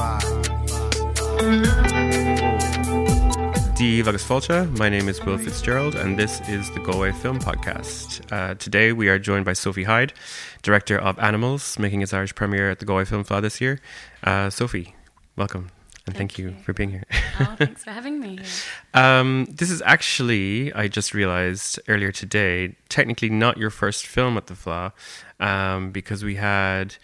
Die 0.00 0.06
agus 4.00 4.24
Falcha. 4.26 4.66
My 4.78 4.88
name 4.88 5.10
is 5.10 5.22
Will 5.26 5.36
Fitzgerald, 5.36 5.94
and 5.94 6.18
this 6.18 6.40
is 6.48 6.70
the 6.70 6.80
Galway 6.80 7.12
Film 7.12 7.38
Podcast. 7.38 8.22
Uh, 8.32 8.54
today, 8.54 8.94
we 8.94 9.10
are 9.10 9.18
joined 9.18 9.44
by 9.44 9.52
Sophie 9.52 9.84
Hyde, 9.84 10.14
director 10.62 10.98
of 10.98 11.18
Animals, 11.18 11.78
making 11.78 12.00
its 12.00 12.14
Irish 12.14 12.34
premiere 12.34 12.70
at 12.70 12.78
the 12.78 12.86
Galway 12.86 13.04
Film 13.04 13.24
Festival 13.24 13.42
this 13.42 13.60
year. 13.60 13.78
Uh, 14.24 14.48
Sophie, 14.48 14.94
welcome, 15.36 15.68
and 16.06 16.16
thank, 16.16 16.32
Thank 16.32 16.38
you, 16.38 16.48
you. 16.48 16.56
for 16.62 16.72
being 16.72 16.92
here. 16.92 17.04
Oh, 17.38 17.54
thanks 17.58 17.84
for 17.84 17.90
having 17.90 18.20
me. 18.20 18.38
Um, 18.94 19.46
this 19.50 19.70
is 19.70 19.82
actually, 19.82 20.72
I 20.72 20.88
just 20.88 21.12
realized 21.12 21.78
earlier 21.88 22.10
today, 22.10 22.74
technically 22.88 23.28
not 23.28 23.58
your 23.58 23.68
first 23.70 24.06
film 24.06 24.38
at 24.38 24.46
the 24.46 24.54
Fleadh, 24.54 24.92
um, 25.40 25.90
because 25.90 26.24
we 26.24 26.36
had 26.36 26.96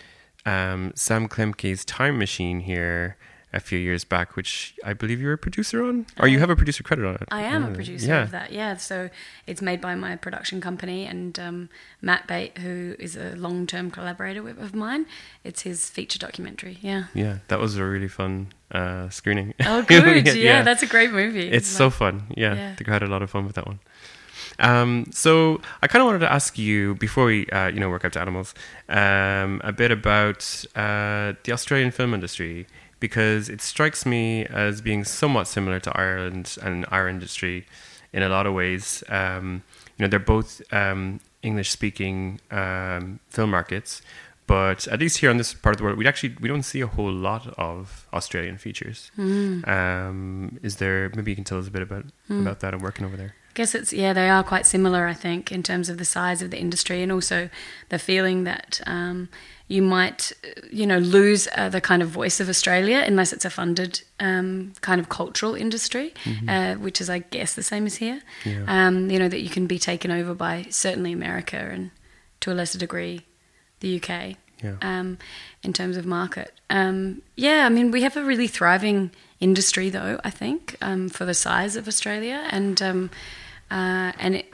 um, 0.46 0.92
Sam 0.94 1.28
Klemke's 1.28 1.84
Time 1.84 2.18
Machine 2.18 2.60
here 2.60 3.16
a 3.52 3.60
few 3.60 3.78
years 3.78 4.04
back, 4.04 4.36
which 4.36 4.74
I 4.84 4.92
believe 4.92 5.20
you 5.20 5.28
were 5.28 5.32
a 5.32 5.38
producer 5.38 5.82
on, 5.82 6.06
or 6.20 6.28
you 6.28 6.38
have 6.40 6.50
a 6.50 6.56
producer 6.56 6.82
credit 6.82 7.06
on 7.06 7.14
it. 7.14 7.24
I 7.30 7.42
am 7.42 7.64
a 7.64 7.74
producer 7.74 8.06
yeah. 8.06 8.22
of 8.22 8.30
that, 8.32 8.52
yeah. 8.52 8.76
So 8.76 9.08
it's 9.46 9.62
made 9.62 9.80
by 9.80 9.94
my 9.94 10.16
production 10.16 10.60
company 10.60 11.06
and 11.06 11.38
um, 11.38 11.68
Matt 12.02 12.26
Bate, 12.26 12.58
who 12.58 12.94
is 12.98 13.16
a 13.16 13.34
long 13.36 13.66
term 13.66 13.90
collaborator 13.90 14.42
with, 14.42 14.58
of 14.58 14.74
mine. 14.74 15.06
It's 15.42 15.62
his 15.62 15.88
feature 15.88 16.18
documentary, 16.18 16.78
yeah. 16.80 17.04
Yeah, 17.14 17.38
that 17.48 17.58
was 17.58 17.76
a 17.76 17.84
really 17.84 18.08
fun 18.08 18.48
uh, 18.70 19.08
screening. 19.08 19.54
Oh, 19.64 19.82
good. 19.88 20.34
yeah, 20.36 20.62
that's 20.62 20.82
a 20.82 20.86
great 20.86 21.12
movie. 21.12 21.48
it's 21.48 21.68
so 21.68 21.90
fun. 21.90 22.24
Yeah, 22.36 22.54
Yeah. 22.54 22.70
I 22.72 22.74
think 22.74 22.88
I 22.88 22.92
had 22.92 23.02
a 23.02 23.08
lot 23.08 23.22
of 23.22 23.30
fun 23.30 23.46
with 23.46 23.54
that 23.54 23.66
one. 23.66 23.80
Um, 24.58 25.06
so 25.10 25.60
I 25.82 25.86
kind 25.86 26.00
of 26.02 26.06
wanted 26.06 26.20
to 26.20 26.32
ask 26.32 26.58
you 26.58 26.94
before 26.96 27.26
we, 27.26 27.46
uh, 27.48 27.68
you 27.68 27.80
know, 27.80 27.88
work 27.90 28.04
out 28.04 28.12
to 28.14 28.20
animals, 28.20 28.54
um, 28.88 29.60
a 29.64 29.72
bit 29.72 29.90
about 29.90 30.64
uh, 30.74 31.34
the 31.44 31.52
Australian 31.52 31.90
film 31.90 32.14
industry 32.14 32.66
because 33.00 33.48
it 33.48 33.60
strikes 33.60 34.06
me 34.06 34.46
as 34.46 34.80
being 34.80 35.04
somewhat 35.04 35.46
similar 35.46 35.78
to 35.80 35.96
Ireland 35.96 36.56
and 36.62 36.86
our 36.90 37.08
industry 37.08 37.66
in 38.12 38.22
a 38.22 38.28
lot 38.28 38.46
of 38.46 38.54
ways. 38.54 39.04
Um, 39.08 39.62
you 39.96 40.04
know, 40.04 40.08
they're 40.08 40.18
both 40.18 40.62
um, 40.72 41.20
English-speaking 41.42 42.40
um, 42.50 43.20
film 43.28 43.50
markets, 43.50 44.00
but 44.46 44.86
at 44.88 45.00
least 45.00 45.18
here 45.18 45.28
on 45.30 45.36
this 45.36 45.52
part 45.54 45.74
of 45.74 45.78
the 45.78 45.84
world, 45.84 45.98
we 45.98 46.06
actually 46.06 46.34
we 46.40 46.48
don't 46.48 46.62
see 46.62 46.80
a 46.80 46.86
whole 46.86 47.12
lot 47.12 47.48
of 47.58 48.06
Australian 48.12 48.58
features. 48.58 49.10
Um, 49.68 50.58
is 50.62 50.76
there 50.76 51.10
maybe 51.14 51.32
you 51.32 51.34
can 51.34 51.44
tell 51.44 51.58
us 51.58 51.66
a 51.66 51.70
bit 51.70 51.82
about 51.82 52.04
about 52.40 52.60
that 52.60 52.72
and 52.72 52.82
working 52.82 53.04
over 53.04 53.16
there? 53.16 53.34
Guess 53.56 53.74
it's 53.74 53.92
yeah 54.02 54.12
they 54.12 54.28
are 54.36 54.44
quite 54.52 54.66
similar 54.66 55.02
i 55.06 55.14
think 55.24 55.50
in 55.50 55.62
terms 55.62 55.88
of 55.90 55.96
the 55.98 56.04
size 56.04 56.40
of 56.44 56.50
the 56.50 56.58
industry 56.66 57.02
and 57.02 57.10
also 57.16 57.38
the 57.88 57.98
feeling 57.98 58.44
that 58.44 58.80
um, 58.86 59.28
you 59.74 59.82
might 59.82 60.32
you 60.70 60.86
know 60.86 60.98
lose 60.98 61.48
uh, 61.56 61.68
the 61.76 61.80
kind 61.80 62.02
of 62.04 62.08
voice 62.20 62.38
of 62.42 62.48
australia 62.48 62.98
unless 63.10 63.32
it's 63.32 63.44
a 63.44 63.50
funded 63.50 63.92
um, 64.20 64.72
kind 64.88 65.00
of 65.00 65.08
cultural 65.08 65.54
industry 65.54 66.08
uh, 66.48 66.74
which 66.86 67.00
is 67.00 67.08
i 67.10 67.18
guess 67.36 67.54
the 67.54 67.62
same 67.72 67.84
as 67.86 67.96
here 67.96 68.20
Yeah. 68.44 68.64
um, 68.76 69.10
you 69.12 69.18
know 69.18 69.28
that 69.34 69.40
you 69.46 69.50
can 69.56 69.66
be 69.66 69.78
taken 69.78 70.10
over 70.18 70.34
by 70.34 70.66
certainly 70.70 71.12
america 71.12 71.56
and 71.74 71.90
to 72.40 72.52
a 72.52 72.54
lesser 72.54 72.78
degree 72.78 73.16
the 73.80 73.90
uk 73.98 74.08
Yeah. 74.62 74.76
um, 74.90 75.08
in 75.62 75.72
terms 75.72 75.96
of 76.00 76.04
market. 76.06 76.50
Um, 76.70 77.20
yeah, 77.46 77.66
I 77.66 77.70
mean, 77.76 77.90
we 77.92 78.00
have 78.06 78.16
a 78.16 78.24
really 78.30 78.48
thriving 78.48 79.10
industry, 79.38 79.90
though. 79.90 80.14
I 80.24 80.30
think 80.30 80.76
um, 80.88 81.08
for 81.16 81.24
the 81.26 81.34
size 81.34 81.76
of 81.80 81.86
Australia, 81.92 82.38
and 82.56 82.80
um, 82.80 83.10
uh, 83.70 84.12
and 84.18 84.36
it, 84.36 84.52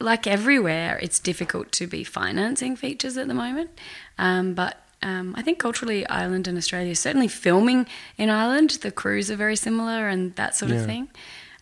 like 0.00 0.26
everywhere, 0.26 0.98
it's 1.02 1.18
difficult 1.18 1.72
to 1.72 1.86
be 1.86 2.04
financing 2.04 2.76
features 2.76 3.16
at 3.16 3.28
the 3.28 3.34
moment. 3.34 3.70
Um, 4.18 4.54
but 4.54 4.80
um, 5.02 5.34
I 5.36 5.42
think 5.42 5.58
culturally, 5.58 6.06
Ireland 6.08 6.48
and 6.48 6.56
Australia, 6.58 6.94
certainly 6.94 7.28
filming 7.28 7.86
in 8.16 8.30
Ireland, 8.30 8.70
the 8.82 8.90
crews 8.90 9.30
are 9.30 9.36
very 9.36 9.56
similar 9.56 10.08
and 10.08 10.34
that 10.36 10.54
sort 10.56 10.70
Yeah. 10.72 10.78
of 10.80 10.86
thing. 10.86 11.08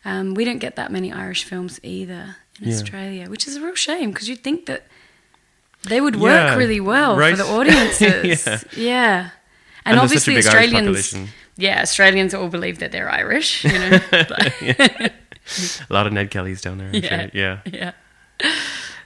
Um, 0.05 0.35
we 0.35 0.45
don't 0.45 0.59
get 0.59 0.77
that 0.77 0.91
many 0.91 1.13
Irish 1.13 1.45
films 1.45 1.79
either 1.83 2.37
in 2.61 2.69
Yeah. 2.69 2.75
Australia, 2.75 3.29
which 3.31 3.47
is 3.47 3.57
a 3.57 3.61
real 3.61 3.75
shame 3.75 4.11
because 4.11 4.29
you'd 4.29 4.43
think 4.43 4.67
that 4.67 4.87
they 5.89 6.01
would 6.01 6.17
work 6.17 6.33
Yeah, 6.51 6.57
really 6.57 6.81
well 6.81 7.17
right. 7.17 7.37
for 7.37 7.43
the 7.45 7.49
audiences. 7.59 8.47
Yeah. 8.47 8.59
yeah. 8.77 9.31
And 9.85 9.99
And, 9.99 10.11
there's 10.11 10.23
such 10.23 10.33
a 10.33 10.37
obviously 10.37 10.37
Australians. 10.39 11.15
Yeah, 11.57 11.83
Australians 11.83 12.35
all 12.35 12.49
believe 12.49 12.79
that 12.79 12.93
they're 12.93 13.11
Irish, 13.11 13.65
you 13.65 13.73
know. 13.73 13.99
A 15.91 15.93
lot 15.93 16.07
of 16.07 16.13
Ned 16.13 16.31
Kellys 16.31 16.61
down 16.61 16.79
there. 16.79 16.89
I'm 16.89 16.95
Yeah. 16.95 17.21
sure. 17.21 17.31
Yeah. 17.35 17.61
yeah. 17.67 17.93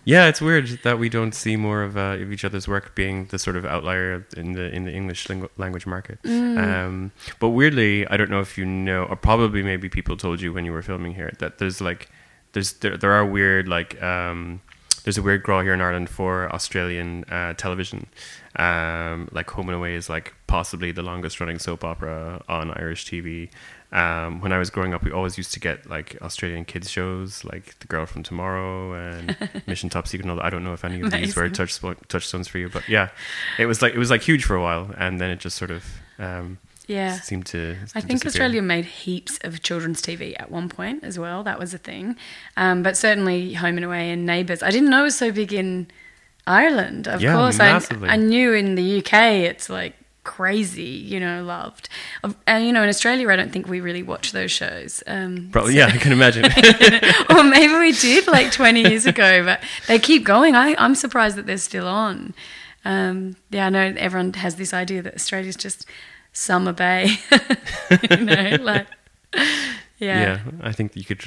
Yeah, 0.05 0.29
it's 0.29 0.41
weird 0.41 0.69
that 0.85 1.01
we 1.01 1.09
don't 1.09 1.35
see 1.35 1.57
more 1.57 1.83
of, 1.83 1.97
uh, 1.97 2.17
of 2.21 2.31
each 2.33 2.45
other's 2.45 2.69
work 2.69 2.95
being 2.95 3.27
the 3.27 3.41
sort 3.41 3.57
of 3.57 3.65
outlier 3.65 4.25
in 4.37 4.53
the 4.53 4.73
in 4.73 4.85
the 4.85 4.93
English 4.93 5.27
lingu- 5.27 5.51
language 5.57 5.85
market. 5.85 6.23
Mm. 6.23 6.59
Um, 6.63 7.13
but 7.41 7.49
weirdly, 7.49 8.07
I 8.07 8.17
don't 8.17 8.31
know 8.31 8.39
if 8.41 8.57
you 8.57 8.65
know, 8.65 9.03
or 9.03 9.17
probably 9.17 9.65
maybe 9.65 9.89
people 9.89 10.17
told 10.17 10.41
you 10.41 10.53
when 10.53 10.65
you 10.65 10.71
were 10.73 10.83
filming 10.83 11.15
here 11.15 11.33
that 11.41 11.59
there's 11.59 11.81
like 11.81 12.09
there's 12.53 12.75
there, 12.75 12.97
there 12.97 13.11
are 13.13 13.27
weird 13.27 13.67
like 13.67 14.01
um, 14.01 14.61
there's 15.03 15.19
a 15.19 15.23
weird 15.23 15.43
draw 15.43 15.61
here 15.63 15.75
in 15.75 15.81
Ireland 15.81 16.09
for 16.09 16.55
Australian 16.55 17.25
uh, 17.25 17.55
television. 17.55 18.07
Um, 18.55 19.29
like 19.33 19.51
Home 19.51 19.69
and 19.69 19.77
Away 19.77 19.97
is 19.97 20.09
like 20.09 20.35
possibly 20.47 20.93
the 20.93 21.03
longest 21.03 21.41
running 21.41 21.59
soap 21.59 21.83
opera 21.83 22.43
on 22.49 22.71
Irish 22.79 23.07
TV. 23.07 23.51
Um, 23.93 24.41
when 24.41 24.53
I 24.53 24.59
was 24.59 24.69
growing 24.71 24.93
up, 24.95 25.05
we 25.05 25.13
always 25.13 25.37
used 25.39 25.53
to 25.55 25.61
get 25.61 25.89
like 25.89 26.17
Australian 26.21 26.65
kids 26.65 26.91
shows, 26.91 27.45
like 27.45 27.79
The 27.79 27.87
Girl 27.87 28.05
from 28.07 28.23
Tomorrow 28.23 28.93
and 28.95 29.37
Mission 29.67 29.89
Top 29.89 30.07
Secret. 30.09 30.29
And 30.29 30.39
all. 30.39 30.45
I 30.45 30.51
don't 30.51 30.65
know 30.65 30.73
if 30.73 30.85
any 30.85 31.01
of 31.01 31.11
these 31.11 31.37
were 31.37 31.49
touch 31.49 31.81
touchstones 32.09 32.49
for 32.49 32.59
you, 32.59 32.69
but 32.69 32.89
yeah, 32.89 33.09
it 33.59 33.67
was 33.67 33.83
like 33.83 33.95
it 33.95 33.99
was 33.99 34.11
like 34.11 34.23
huge 34.23 34.45
for 34.45 34.57
a 34.57 34.63
while, 34.63 34.91
and 34.99 35.21
then 35.21 35.31
it 35.31 35.39
just 35.39 35.57
sort 35.57 35.71
of 35.71 35.85
um, 36.19 36.59
Yeah. 36.89 37.21
seemed 37.21 37.47
to. 37.47 37.77
I 37.95 38.01
to 38.01 38.07
think 38.07 38.23
disappear. 38.23 38.29
Australia 38.47 38.63
made 38.63 38.85
heaps 38.87 39.39
of 39.43 39.63
children's 39.63 40.03
TV 40.03 40.35
at 40.39 40.51
one 40.51 40.69
point 40.69 41.05
as 41.05 41.19
well. 41.19 41.43
That 41.45 41.59
was 41.59 41.73
a 41.73 41.79
thing. 41.79 42.17
Um, 42.57 42.83
but 42.83 42.97
certainly 42.97 43.55
Home 43.55 43.77
and 43.77 43.85
Away 43.85 44.11
and 44.11 44.27
Neighbours. 44.27 44.63
I 44.63 44.71
didn't 44.71 44.91
know 44.91 45.01
it 45.03 45.05
was 45.05 45.17
so 45.17 45.31
big 45.31 45.53
in 45.53 45.87
Ireland, 46.47 47.07
of 47.09 47.21
Yeah, 47.23 47.35
course. 47.35 47.59
massively. 47.59 48.09
I, 48.09 48.15
I 48.15 48.17
knew 48.17 48.53
in 48.53 48.75
the 48.75 48.99
UK 48.99 49.13
it's 49.51 49.69
like 49.71 49.95
crazy, 50.27 50.83
you 50.83 51.21
know, 51.21 51.45
loved. 51.45 51.89
And, 52.47 52.67
you 52.67 52.73
know, 52.73 52.83
in 52.83 52.89
Australia, 52.89 53.31
I 53.31 53.37
don't 53.37 53.53
think 53.53 53.69
we 53.69 53.81
really 53.81 54.03
watch 54.03 54.33
those 54.33 54.51
shows. 54.51 55.03
Um, 55.07 55.51
Probably, 55.53 55.77
yeah, 55.77 55.87
I 55.87 55.97
can 55.97 56.13
imagine. 56.13 56.45
or 57.31 57.45
maybe 57.45 57.73
we 57.75 57.93
did 57.93 58.27
like 58.27 58.51
20 58.51 58.83
years 58.83 59.07
ago, 59.07 59.45
but 59.45 59.63
they 59.87 60.01
keep 60.01 60.25
going. 60.25 60.57
I, 60.57 60.75
I'm 60.79 60.97
surprised 60.97 61.37
that 61.37 61.47
they're 61.47 61.57
still 61.57 61.87
on. 61.87 62.35
Um, 62.85 63.37
yeah, 63.51 63.67
I 63.67 63.69
know 63.71 63.95
everyone 63.97 64.33
has 64.35 64.57
this 64.57 64.75
idea 64.75 65.01
that 65.03 65.15
Australia's 65.15 65.57
just 65.57 65.87
Summer 66.33 66.73
Bay. 66.73 67.19
you 68.11 68.17
know, 68.17 68.57
like, 68.61 68.89
yeah. 69.33 69.41
yeah, 69.99 70.41
I 70.61 70.73
think 70.73 70.97
you 70.97 71.05
could 71.05 71.23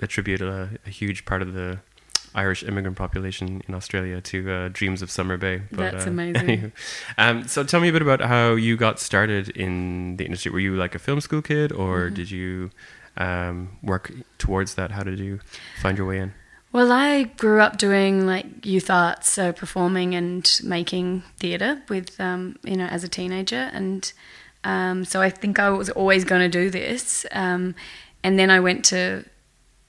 attribute 0.00 0.40
a, 0.40 0.70
a 0.84 0.90
huge 0.90 1.24
part 1.24 1.40
of 1.40 1.54
the 1.54 1.78
Irish 2.34 2.62
immigrant 2.62 2.96
population 2.96 3.62
in 3.66 3.74
Australia 3.74 4.20
to 4.20 4.50
uh, 4.50 4.68
Dreams 4.72 5.02
of 5.02 5.10
Summer 5.10 5.36
Bay. 5.36 5.62
That's 5.72 6.06
uh, 6.06 6.10
amazing. 6.10 6.72
um, 7.18 7.46
so 7.48 7.64
tell 7.64 7.80
me 7.80 7.88
a 7.88 7.92
bit 7.92 8.02
about 8.02 8.20
how 8.20 8.52
you 8.54 8.76
got 8.76 9.00
started 9.00 9.48
in 9.50 10.16
the 10.16 10.24
industry. 10.24 10.52
Were 10.52 10.60
you 10.60 10.76
like 10.76 10.94
a 10.94 10.98
film 10.98 11.20
school 11.20 11.42
kid, 11.42 11.72
or 11.72 12.06
Mm-hmm. 12.06 12.14
did 12.14 12.30
you 12.30 12.70
um, 13.16 13.76
work 13.82 14.12
towards 14.38 14.74
that? 14.74 14.92
How 14.92 15.02
did 15.02 15.18
you 15.18 15.40
find 15.82 15.98
your 15.98 16.06
way 16.06 16.18
in? 16.18 16.32
Well, 16.72 16.92
I 16.92 17.24
grew 17.24 17.60
up 17.60 17.78
doing 17.78 18.26
like 18.26 18.64
youth 18.64 18.90
arts, 18.90 19.32
so 19.32 19.52
performing 19.52 20.14
and 20.14 20.48
making 20.62 21.24
theatre 21.36 21.82
with, 21.88 22.20
um, 22.20 22.56
you 22.62 22.76
know, 22.76 22.86
as 22.86 23.02
a 23.02 23.08
teenager. 23.08 23.70
And 23.72 24.12
um, 24.62 25.04
so 25.04 25.20
I 25.20 25.30
think 25.30 25.58
I 25.58 25.70
was 25.70 25.90
always 25.90 26.24
going 26.24 26.42
to 26.42 26.48
do 26.48 26.70
this. 26.70 27.26
Um, 27.32 27.74
and 28.22 28.38
then 28.38 28.50
I 28.50 28.60
went 28.60 28.84
to 28.86 29.24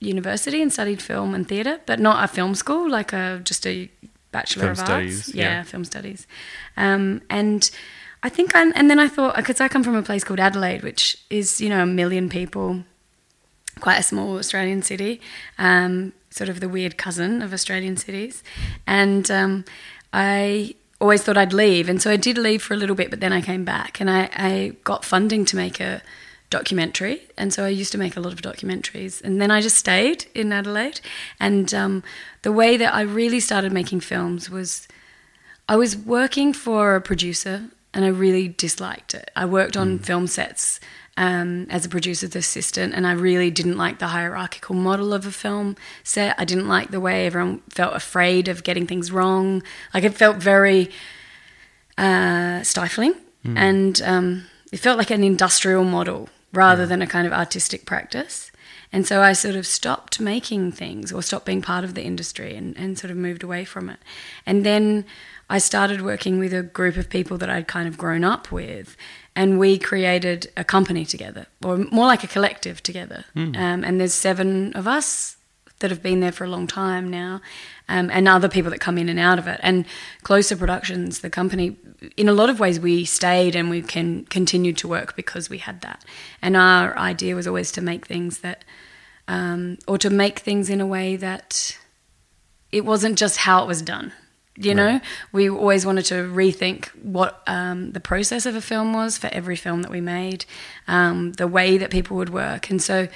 university 0.01 0.61
and 0.61 0.73
studied 0.73 1.01
film 1.01 1.33
and 1.33 1.47
theatre, 1.47 1.79
but 1.85 1.99
not 1.99 2.23
a 2.23 2.27
film 2.27 2.55
school, 2.55 2.89
like 2.89 3.13
a 3.13 3.39
just 3.43 3.65
a 3.65 3.89
bachelor 4.31 4.63
Film 4.63 4.71
of 4.71 4.77
studies, 4.77 5.19
arts. 5.19 5.35
yeah. 5.35 5.63
film 5.63 5.85
studies. 5.85 6.27
Um, 6.75 7.21
and 7.29 7.69
I 8.23 8.29
think, 8.29 8.55
I, 8.55 8.69
and 8.71 8.89
then 8.89 8.99
I 8.99 9.07
thought, 9.07 9.35
because 9.35 9.61
I 9.61 9.67
come 9.67 9.83
from 9.83 9.95
a 9.95 10.03
place 10.03 10.23
called 10.23 10.39
Adelaide, 10.39 10.83
which 10.83 11.17
is 11.29 11.61
you 11.61 11.69
know 11.69 11.83
a 11.83 11.85
million 11.85 12.27
people 12.29 12.83
quite 13.79 13.97
a 13.97 14.03
small 14.03 14.37
Australian 14.37 14.81
city, 14.81 15.21
um, 15.57 16.13
sort 16.29 16.49
of 16.49 16.59
the 16.59 16.69
weird 16.69 16.97
cousin 16.97 17.41
of 17.41 17.53
Australian 17.53 17.97
cities. 17.97 18.43
And 18.85 19.29
um, 19.31 19.65
I 20.13 20.75
always 20.99 21.23
thought 21.23 21.37
I'd 21.37 21.53
leave. 21.53 21.89
And 21.89 22.01
so 22.01 22.11
I 22.11 22.15
did 22.15 22.37
leave 22.37 22.61
for 22.61 22.73
a 22.73 22.77
little 22.77 22.95
bit, 22.95 23.09
but 23.09 23.19
then 23.19 23.33
I 23.33 23.41
came 23.41 23.65
back 23.65 23.99
and 23.99 24.09
I, 24.09 24.29
I 24.33 24.75
got 24.83 25.03
funding 25.03 25.45
to 25.45 25.55
make 25.55 25.79
a 25.79 26.01
documentary. 26.51 27.23
And 27.37 27.51
so 27.51 27.65
I 27.65 27.69
used 27.69 27.91
to 27.93 27.97
make 27.97 28.15
a 28.15 28.19
lot 28.19 28.33
of 28.33 28.41
documentaries. 28.43 29.23
And 29.23 29.41
then 29.41 29.49
I 29.49 29.61
just 29.61 29.77
stayed 29.77 30.25
in 30.35 30.53
Adelaide. 30.53 31.01
And 31.39 31.73
um, 31.73 32.03
the 32.43 32.51
way 32.51 32.77
that 32.77 32.93
I 32.93 33.01
really 33.01 33.39
started 33.39 33.71
making 33.71 34.01
films 34.01 34.51
was 34.51 34.87
I 35.67 35.75
was 35.75 35.97
working 35.97 36.53
for 36.53 36.95
a 36.95 37.01
producer 37.01 37.63
and 37.93 38.05
I 38.05 38.09
really 38.09 38.47
disliked 38.49 39.15
it. 39.15 39.31
I 39.35 39.45
worked 39.45 39.75
on 39.75 39.99
film 39.99 40.27
sets 40.27 40.79
um, 41.17 41.67
as 41.69 41.85
a 41.85 41.89
producer's 41.89 42.35
assistant, 42.35 42.93
and 42.93 43.05
I 43.05 43.11
really 43.11 43.51
didn't 43.51 43.77
like 43.77 43.99
the 43.99 44.07
hierarchical 44.07 44.75
model 44.75 45.13
of 45.13 45.25
a 45.25 45.31
film 45.31 45.75
set. 46.03 46.35
I 46.37 46.45
didn't 46.45 46.69
like 46.69 46.91
the 46.91 47.01
way 47.01 47.25
everyone 47.25 47.61
felt 47.69 47.93
afraid 47.95 48.47
of 48.47 48.63
getting 48.63 48.87
things 48.87 49.11
wrong. 49.11 49.61
Like 49.93 50.05
it 50.05 50.13
felt 50.13 50.37
very 50.37 50.89
uh, 51.97 52.63
stifling, 52.63 53.13
and 53.57 54.01
um, 54.03 54.45
it 54.71 54.77
felt 54.77 54.97
like 54.97 55.11
an 55.11 55.23
industrial 55.23 55.83
model 55.83 56.29
rather 56.53 56.85
than 56.85 57.01
a 57.01 57.07
kind 57.07 57.27
of 57.27 57.33
artistic 57.33 57.85
practice. 57.85 58.51
And 58.93 59.07
so 59.07 59.21
I 59.21 59.33
sort 59.33 59.55
of 59.55 59.65
stopped 59.65 60.19
making 60.19 60.73
things 60.73 61.13
or 61.13 61.21
stopped 61.23 61.45
being 61.45 61.61
part 61.61 61.83
of 61.83 61.93
the 61.93 62.03
industry 62.03 62.55
and, 62.55 62.77
and 62.77 62.99
sort 62.99 63.11
of 63.11 63.17
moved 63.17 63.41
away 63.41 63.63
from 63.63 63.89
it. 63.89 63.99
And 64.45 64.65
then 64.65 65.05
I 65.49 65.59
started 65.59 66.01
working 66.01 66.39
with 66.39 66.53
a 66.53 66.61
group 66.61 66.97
of 66.97 67.09
people 67.09 67.37
that 67.37 67.49
I'd 67.49 67.67
kind 67.67 67.87
of 67.87 67.97
grown 67.97 68.23
up 68.23 68.51
with. 68.51 68.97
And 69.33 69.59
we 69.59 69.77
created 69.77 70.51
a 70.57 70.65
company 70.65 71.05
together, 71.05 71.45
or 71.63 71.77
more 71.77 72.05
like 72.05 72.23
a 72.23 72.27
collective 72.27 72.83
together. 72.83 73.23
Um, 73.55 73.83
and 73.85 73.97
there's 73.97 74.13
seven 74.13 74.73
of 74.73 74.87
us 74.87 75.37
that 75.81 75.91
have 75.91 76.01
been 76.01 76.19
there 76.21 76.31
for 76.31 76.45
a 76.45 76.49
long 76.49 76.65
time 76.67 77.09
now, 77.09 77.41
um, 77.89 78.09
and 78.09 78.27
other 78.27 78.47
people 78.49 78.71
that 78.71 78.79
come 78.79 78.97
in 78.97 79.09
and 79.09 79.19
out 79.19 79.37
of 79.37 79.47
it. 79.47 79.59
And 79.61 79.85
Closer 80.23 80.55
Productions, 80.55 81.19
the 81.19 81.29
company, 81.29 81.77
in 82.17 82.27
a 82.29 82.33
lot 82.33 82.49
of 82.49 82.59
ways, 82.59 82.79
we 82.79 83.05
stayed 83.05 83.55
and 83.55 83.69
we 83.69 83.81
can 83.81 84.25
continued 84.25 84.77
to 84.77 84.87
work 84.87 85.15
because 85.15 85.49
we 85.49 85.57
had 85.59 85.81
that. 85.81 86.03
And 86.41 86.55
our 86.55 86.97
idea 86.97 87.35
was 87.35 87.45
always 87.47 87.71
to 87.73 87.81
make 87.81 88.07
things 88.07 88.39
that, 88.39 88.63
um, 89.27 89.77
or 89.87 89.97
to 89.99 90.09
make 90.09 90.39
things 90.39 90.69
in 90.69 90.81
a 90.81 90.87
way 90.87 91.15
that 91.17 91.77
it 92.71 92.85
wasn't 92.85 93.17
just 93.17 93.37
how 93.37 93.63
it 93.63 93.67
was 93.67 93.81
done. 93.81 94.13
You 94.57 94.75
know, 94.75 94.85
Right. 94.85 95.01
we 95.31 95.49
always 95.49 95.85
wanted 95.85 96.05
to 96.05 96.15
rethink 96.15 96.87
what 97.01 97.41
um, 97.47 97.93
the 97.93 98.01
process 98.01 98.45
of 98.45 98.53
a 98.55 98.61
film 98.61 98.93
was 98.93 99.17
for 99.17 99.27
every 99.33 99.55
film 99.55 99.81
that 99.81 99.89
we 99.91 100.01
made, 100.01 100.45
um, 100.87 101.31
the 101.33 101.47
way 101.47 101.77
that 101.77 101.89
people 101.89 102.17
would 102.17 102.29
work, 102.29 102.69
and 102.69 102.81
so 102.81 103.07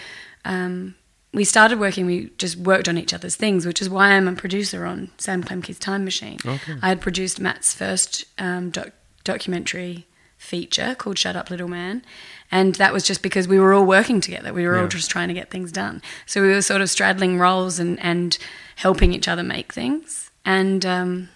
um, 0.46 0.96
we 1.36 1.44
started 1.44 1.80
working. 1.80 2.06
We 2.06 2.32
just 2.38 2.58
worked 2.58 2.88
on 2.88 2.98
each 2.98 3.14
other's 3.14 3.36
things, 3.36 3.66
which 3.66 3.82
is 3.82 3.90
why 3.90 4.12
I'm 4.12 4.28
a 4.28 4.34
producer 4.34 4.86
on 4.86 5.12
Sam 5.18 5.44
Klemke's 5.44 5.78
Time 5.78 6.04
Machine. 6.04 6.40
Okay. 6.46 6.76
I 6.82 6.88
had 6.88 7.02
produced 7.02 7.40
Matt's 7.40 7.74
first 7.74 8.26
um, 8.38 8.70
doc- 8.72 8.94
documentary 9.24 10.08
feature 10.38 10.96
called 10.96 11.18
Shut 11.18 11.36
Up 11.36 11.50
Little 11.50 11.68
Man. 11.68 12.04
And 12.52 12.76
that 12.76 12.94
was 12.94 13.04
just 13.04 13.22
because 13.22 13.48
we 13.48 13.60
were 13.60 13.74
all 13.74 13.86
working 13.86 14.22
together. 14.22 14.54
We 14.54 14.66
were 14.66 14.80
all 14.80 14.88
just 14.88 15.10
trying 15.10 15.28
to 15.28 15.34
get 15.34 15.50
things 15.50 15.72
done. 15.72 16.02
So 16.26 16.42
we 16.42 16.50
were 16.50 16.62
sort 16.62 16.82
of 16.82 16.90
straddling 16.90 17.40
roles 17.40 17.80
and, 17.80 18.00
and 18.00 18.38
helping 18.78 19.14
each 19.14 19.28
other 19.28 19.44
make 19.44 19.74
things. 19.74 20.30
And 20.46 20.86
um, 20.86 21.30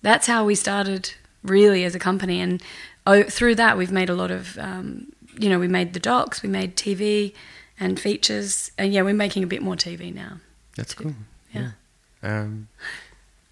that's 0.00 0.26
how 0.26 0.44
we 0.44 0.54
started 0.54 1.12
really 1.42 1.84
as 1.84 1.94
a 1.94 1.98
company. 1.98 2.40
And 2.40 2.62
oh, 3.06 3.24
through 3.24 3.56
that, 3.56 3.76
we've 3.76 3.92
made 3.92 4.08
a 4.08 4.14
lot 4.14 4.30
of, 4.30 4.56
um, 4.58 5.12
you 5.38 5.48
know, 5.48 5.58
we 5.58 5.68
made 5.68 5.92
the 5.92 6.00
docs, 6.00 6.42
we 6.42 6.48
made 6.48 6.76
TV 6.76 7.34
and 7.82 7.98
features. 7.98 8.70
And 8.78 8.92
yeah, 8.92 9.02
we're 9.02 9.12
making 9.14 9.42
a 9.42 9.46
bit 9.46 9.60
more 9.60 9.74
TV 9.74 10.14
now. 10.14 10.38
That's 10.76 10.94
cool. 10.94 11.14
Yeah. 11.52 11.72
Um, 12.22 12.68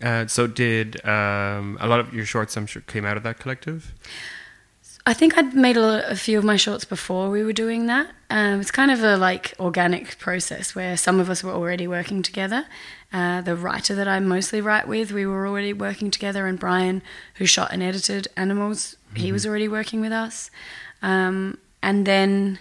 uh, 0.01 0.27
so 0.29 0.47
did 0.47 1.05
um, 1.05 1.77
a 1.81 1.87
lot 1.87 2.01
of 2.01 2.15
your 2.15 2.25
shorts? 2.25 2.57
I'm 2.57 2.67
sure 2.67 2.81
came 2.83 3.05
out 3.05 3.17
of 3.17 3.25
that 3.25 3.39
collective. 3.41 3.93
I 5.07 5.15
think 5.15 5.37
I'd 5.37 5.55
made 5.55 5.77
a, 5.77 6.09
a 6.09 6.15
few 6.15 6.39
of 6.39 6.45
my 6.45 6.57
shorts 6.57 6.85
before 6.85 7.31
we 7.31 7.43
were 7.43 7.53
doing 7.53 7.87
that. 7.87 8.11
Um, 8.29 8.61
it's 8.61 8.71
kind 8.71 8.91
of 8.91 9.03
a 9.03 9.17
like 9.17 9.55
organic 9.59 10.19
process 10.19 10.75
where 10.75 10.97
some 10.97 11.19
of 11.19 11.29
us 11.29 11.43
were 11.43 11.53
already 11.53 11.87
working 11.87 12.23
together. 12.23 12.67
Uh, 13.13 13.41
the 13.41 13.57
writer 13.57 13.95
that 13.97 14.07
I 14.07 14.21
mostly 14.21 14.61
write 14.61 14.87
with, 14.87 15.11
we 15.11 15.27
were 15.27 15.47
already 15.47 15.73
working 15.73 16.11
together, 16.13 16.47
and 16.47 16.61
Brian, 16.61 17.03
who 17.35 17.47
shot 17.47 17.73
and 17.73 17.83
edited 17.83 18.29
Animals, 18.37 18.97
he 19.15 19.33
was 19.33 19.45
already 19.45 19.67
working 19.67 20.01
with 20.01 20.13
us. 20.13 20.51
Um, 21.03 21.59
and 21.83 22.07
then 22.07 22.61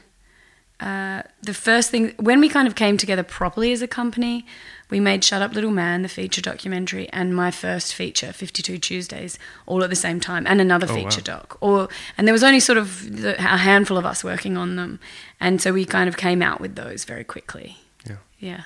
uh, 0.79 1.23
the 1.41 1.53
first 1.53 1.89
thing 1.91 2.13
when 2.17 2.39
we 2.39 2.47
kind 2.49 2.67
of 2.67 2.75
came 2.75 2.95
together 2.97 3.23
properly 3.23 3.71
as 3.73 3.81
a 3.81 3.87
company, 3.87 4.45
we 4.89 4.99
made 4.99 5.23
Shut 5.23 5.41
Up 5.41 5.53
Little 5.53 5.71
Man, 5.71 6.01
the 6.03 6.09
feature 6.09 6.41
documentary, 6.41 7.09
and 7.09 7.35
my 7.35 7.51
first 7.51 7.93
feature, 7.93 8.31
52 8.31 8.77
Tuesdays, 8.77 9.37
all 9.65 9.83
at 9.83 9.89
the 9.89 9.95
same 9.95 10.19
time, 10.19 10.47
and 10.47 10.59
another 10.61 10.87
Oh, 10.89 10.95
feature 10.95 11.19
wow. 11.21 11.37
doc. 11.39 11.57
Or 11.61 11.89
and 12.17 12.25
there 12.27 12.33
was 12.33 12.43
only 12.43 12.59
sort 12.59 12.77
of 12.77 13.21
the, 13.21 13.35
a 13.37 13.57
handful 13.57 13.97
of 13.97 14.05
us 14.05 14.23
working 14.23 14.57
on 14.57 14.77
them, 14.77 14.99
and 15.39 15.61
so 15.61 15.73
we 15.73 15.85
kind 15.85 16.07
of 16.07 16.15
came 16.17 16.41
out 16.41 16.59
with 16.61 16.75
those 16.75 17.03
very 17.05 17.23
quickly. 17.23 17.77
Yeah. 18.07 18.15
Yeah. 18.39 18.61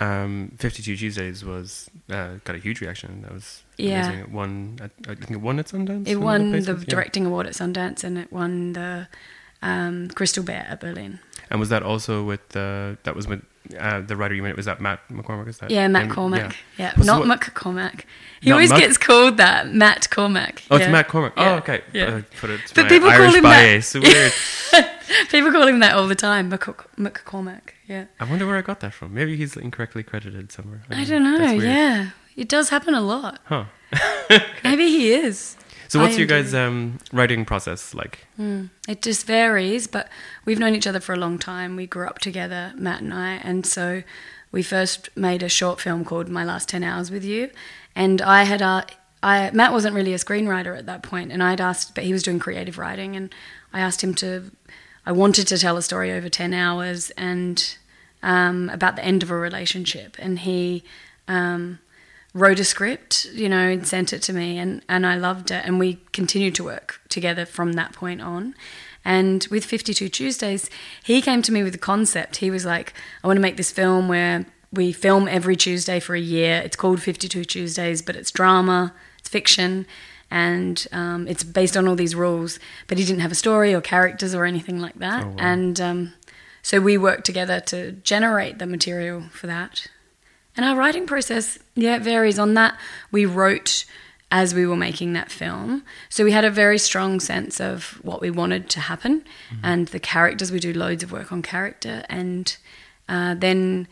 Um, 0.00 0.52
52 0.58 0.96
Tuesdays 0.96 1.44
was 1.44 1.90
uh, 2.08 2.34
got 2.44 2.54
a 2.54 2.58
huge 2.60 2.80
reaction. 2.80 3.22
That 3.22 3.32
was 3.34 3.62
Yeah. 3.76 4.04
amazing. 4.06 4.20
It 4.20 4.30
won. 4.30 4.78
At, 4.80 4.90
I 5.08 5.14
think 5.16 5.30
it 5.32 5.40
won 5.40 5.58
at 5.58 5.66
Sundance. 5.66 6.06
It 6.06 6.16
won 6.20 6.52
the? 6.52 6.60
Yeah. 6.74 6.84
directing 6.86 7.26
award 7.26 7.46
at 7.48 7.54
Sundance, 7.54 8.04
and 8.04 8.16
it 8.16 8.32
won 8.32 8.74
the 8.74 9.08
um, 9.62 10.08
Crystal 10.08 10.42
Bear 10.44 10.66
at 10.68 10.80
Berlin. 10.80 11.20
And 11.50 11.58
was 11.60 11.68
that 11.70 11.82
also 11.82 12.24
with 12.24 12.46
the? 12.50 12.98
That 13.04 13.14
was 13.16 13.26
with 13.26 13.42
uh, 13.78 14.02
the 14.02 14.16
writer 14.16 14.34
you 14.34 14.42
meant. 14.42 14.56
Was 14.56 14.66
that 14.66 14.80
Matt 14.82 15.00
McCormack? 15.08 15.48
Is 15.48 15.58
that? 15.58 15.70
Yeah, 15.70 15.88
Matt 15.88 16.04
him? 16.04 16.10
Cormack. 16.10 16.56
Yeah, 16.76 16.92
Was 16.96 17.06
not 17.06 17.26
what- 17.26 17.40
McCormack. 17.40 18.02
He 18.40 18.50
Not 18.50 18.56
always 18.56 18.70
Muck? 18.70 18.80
gets 18.80 18.98
called 18.98 19.36
that, 19.38 19.72
Matt 19.72 20.10
Cormack. 20.10 20.62
Oh, 20.70 20.76
yeah. 20.76 20.82
it's 20.84 20.92
Matt 20.92 21.08
Cormack. 21.08 21.32
Yeah, 21.36 21.54
Oh, 21.54 21.56
okay. 21.56 21.80
Yeah. 21.92 22.04
Uh, 22.04 22.22
put 22.38 22.50
it 22.50 22.60
to 22.68 22.74
But 22.74 22.82
my 22.84 22.88
people 22.88 23.08
call 23.10 23.20
Irish 23.22 23.34
him 23.34 23.42
that. 23.42 23.48
bias. 23.50 23.94
Weird. 23.94 24.32
People 25.30 25.50
call 25.52 25.66
him 25.66 25.78
that 25.80 25.94
all 25.94 26.06
the 26.06 26.14
time, 26.14 26.50
McC- 26.50 26.84
McCormack. 26.98 27.70
Yeah. 27.86 28.04
I 28.20 28.24
wonder 28.24 28.46
where 28.46 28.56
I 28.56 28.62
got 28.62 28.80
that 28.80 28.92
from. 28.92 29.14
Maybe 29.14 29.36
he's 29.36 29.56
incorrectly 29.56 30.02
credited 30.02 30.52
somewhere. 30.52 30.82
I 30.90 31.04
don't 31.04 31.24
know. 31.24 31.50
Yeah, 31.52 32.10
it 32.36 32.46
does 32.48 32.68
happen 32.68 32.92
a 32.94 33.00
lot. 33.00 33.40
Huh. 33.46 33.64
Maybe 34.62 34.86
he 34.88 35.10
is. 35.12 35.56
So 35.88 36.00
what's 36.00 36.14
I 36.14 36.18
your 36.18 36.26
guys' 36.26 36.54
um, 36.54 36.98
writing 37.12 37.46
process 37.46 37.94
like? 37.94 38.26
It 38.86 39.00
just 39.00 39.26
varies, 39.26 39.86
but 39.86 40.08
we've 40.44 40.58
known 40.58 40.74
each 40.74 40.86
other 40.86 41.00
for 41.00 41.14
a 41.14 41.16
long 41.16 41.38
time. 41.38 41.76
We 41.76 41.86
grew 41.86 42.06
up 42.06 42.18
together, 42.18 42.72
Matt 42.76 43.00
and 43.00 43.12
I, 43.12 43.36
and 43.36 43.64
so 43.64 44.02
we 44.52 44.62
first 44.62 45.08
made 45.16 45.42
a 45.42 45.48
short 45.48 45.80
film 45.80 46.04
called 46.04 46.28
My 46.28 46.44
Last 46.44 46.68
Ten 46.68 46.84
Hours 46.84 47.10
with 47.10 47.24
You, 47.24 47.50
and 47.96 48.20
I 48.20 48.44
had 48.44 48.60
uh, 48.60 48.84
I 49.22 49.50
Matt 49.52 49.72
wasn't 49.72 49.94
really 49.94 50.12
a 50.12 50.18
screenwriter 50.18 50.76
at 50.76 50.84
that 50.86 51.02
point, 51.02 51.32
and 51.32 51.42
I'd 51.42 51.60
asked, 51.60 51.94
but 51.94 52.04
he 52.04 52.12
was 52.12 52.22
doing 52.22 52.38
creative 52.38 52.76
writing, 52.76 53.16
and 53.16 53.34
I 53.72 53.80
asked 53.80 54.04
him 54.04 54.14
to. 54.16 54.50
I 55.06 55.12
wanted 55.12 55.48
to 55.48 55.56
tell 55.56 55.78
a 55.78 55.82
story 55.82 56.12
over 56.12 56.28
ten 56.28 56.52
hours 56.52 57.08
and 57.10 57.76
um, 58.22 58.68
about 58.68 58.96
the 58.96 59.04
end 59.04 59.22
of 59.22 59.30
a 59.30 59.36
relationship, 59.36 60.16
and 60.18 60.40
he. 60.40 60.84
Um, 61.26 61.78
wrote 62.34 62.60
a 62.60 62.64
script, 62.64 63.26
you 63.32 63.48
know, 63.48 63.68
and 63.68 63.86
sent 63.86 64.12
it 64.12 64.22
to 64.22 64.32
me, 64.32 64.58
and, 64.58 64.82
and 64.88 65.06
I 65.06 65.16
loved 65.16 65.50
it. 65.50 65.64
And 65.64 65.78
we 65.78 66.00
continued 66.12 66.54
to 66.56 66.64
work 66.64 67.00
together 67.08 67.46
from 67.46 67.72
that 67.74 67.92
point 67.92 68.20
on. 68.20 68.54
And 69.04 69.46
with 69.50 69.64
52 69.64 70.08
Tuesdays, 70.08 70.68
he 71.02 71.22
came 71.22 71.40
to 71.42 71.52
me 71.52 71.62
with 71.62 71.72
the 71.72 71.78
concept. 71.78 72.36
He 72.36 72.50
was 72.50 72.64
like, 72.64 72.92
I 73.24 73.26
want 73.26 73.38
to 73.38 73.42
make 73.42 73.56
this 73.56 73.70
film 73.70 74.08
where 74.08 74.46
we 74.72 74.92
film 74.92 75.28
every 75.28 75.56
Tuesday 75.56 75.98
for 75.98 76.14
a 76.14 76.20
year. 76.20 76.60
It's 76.64 76.76
called 76.76 77.00
52 77.00 77.44
Tuesdays, 77.44 78.02
but 78.02 78.16
it's 78.16 78.30
drama, 78.30 78.92
it's 79.18 79.28
fiction, 79.28 79.86
and 80.30 80.86
um, 80.92 81.26
it's 81.26 81.42
based 81.42 81.76
on 81.76 81.88
all 81.88 81.96
these 81.96 82.14
rules. 82.14 82.58
But 82.86 82.98
he 82.98 83.04
didn't 83.04 83.20
have 83.20 83.32
a 83.32 83.36
story 83.36 83.72
or 83.72 83.80
characters 83.80 84.34
or 84.34 84.44
anything 84.44 84.78
like 84.78 84.98
that. 84.98 85.24
Oh, 85.24 85.28
wow. 85.28 85.36
And 85.38 85.80
um, 85.80 86.14
so 86.60 86.80
we 86.80 86.98
worked 86.98 87.24
together 87.24 87.60
to 87.60 87.92
generate 87.92 88.58
the 88.58 88.66
material 88.66 89.22
for 89.30 89.46
that. 89.46 89.86
And 90.58 90.66
our 90.66 90.76
writing 90.76 91.06
process, 91.06 91.58
yeah, 91.76 91.96
it 91.96 92.02
varies 92.02 92.38
on 92.38 92.54
that. 92.54 92.76
We 93.12 93.24
wrote 93.24 93.84
as 94.30 94.54
we 94.54 94.66
were 94.66 94.76
making 94.76 95.12
that 95.14 95.30
film. 95.30 95.84
So 96.10 96.24
we 96.24 96.32
had 96.32 96.44
a 96.44 96.50
very 96.50 96.78
strong 96.78 97.20
sense 97.20 97.60
of 97.60 97.98
what 98.02 98.20
we 98.20 98.30
wanted 98.30 98.68
to 98.70 98.80
happen 98.80 99.24
and 99.62 99.88
the 99.88 100.00
characters. 100.00 100.52
We 100.52 100.58
do 100.60 100.72
loads 100.74 101.02
of 101.04 101.12
work 101.12 101.30
on 101.32 101.40
character. 101.42 102.04
And 102.10 102.54
uh, 103.08 103.36
then 103.36 103.86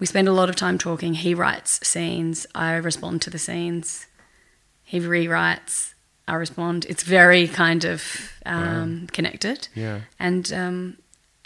we 0.00 0.06
spend 0.06 0.26
a 0.26 0.32
lot 0.32 0.48
of 0.48 0.56
time 0.56 0.78
talking. 0.78 1.14
He 1.14 1.34
writes 1.34 1.86
scenes, 1.86 2.46
I 2.54 2.74
respond 2.74 3.22
to 3.22 3.30
the 3.30 3.38
scenes. 3.38 4.06
He 4.82 4.98
rewrites, 4.98 5.92
I 6.26 6.34
respond. 6.34 6.86
It's 6.88 7.02
very 7.04 7.46
kind 7.46 7.84
of 7.84 8.32
um, 8.46 9.06
connected 9.12 9.68
Yeah. 9.74 10.00
and 10.18 10.52
um, 10.52 10.96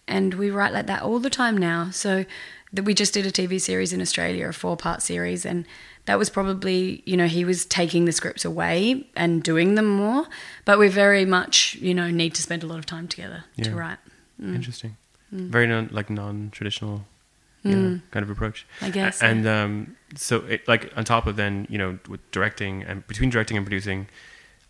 and 0.09 0.35
we 0.35 0.51
write 0.51 0.73
like 0.73 0.87
that 0.87 1.03
all 1.03 1.19
the 1.19 1.31
time 1.31 1.59
now. 1.59 1.91
So 1.91 2.25
that 2.77 2.85
we 2.85 2.95
just 2.95 3.13
did 3.15 3.27
a 3.27 3.31
TV 3.33 3.61
series 3.61 3.93
in 3.93 4.01
Australia, 4.01 4.49
a 4.49 4.53
four 4.53 4.77
part 4.77 5.03
series, 5.03 5.45
and 5.45 5.67
that 6.05 6.19
was 6.19 6.31
probably 6.31 7.03
you 7.05 7.17
know 7.17 7.27
he 7.27 7.45
was 7.45 7.67
taking 7.67 8.05
the 8.05 8.13
scripts 8.13 8.45
away 8.45 9.07
and 9.17 9.43
doing 9.43 9.75
them 9.75 9.87
more, 9.87 10.27
but 10.65 10.79
we 10.79 10.89
very 10.89 11.25
much 11.25 11.75
you 11.81 11.95
know 11.95 12.11
need 12.11 12.35
to 12.35 12.43
spend 12.43 12.63
a 12.63 12.67
lot 12.67 12.79
of 12.79 12.87
time 12.87 13.09
together 13.09 13.45
to 13.63 13.71
Yeah. 13.71 13.77
write. 13.77 13.99
Interesting. 14.41 14.97
Mm. 15.35 15.49
Very 15.49 15.67
non 15.67 15.89
like 15.91 16.09
non-traditional 16.11 17.05
yeah, 17.65 17.97
kind 18.13 18.23
of 18.23 18.31
approach. 18.31 18.65
I 18.81 18.91
guess, 18.91 19.21
And 19.21 19.45
um, 19.45 19.97
so, 20.15 20.37
it, 20.47 20.69
like 20.69 20.93
on 20.97 21.03
top 21.05 21.27
of 21.27 21.35
then, 21.35 21.67
you 21.69 21.79
know, 21.79 21.99
with 22.09 22.21
directing 22.31 22.85
and 22.85 23.05
between 23.09 23.29
directing 23.29 23.57
and 23.57 23.67
producing, 23.67 24.07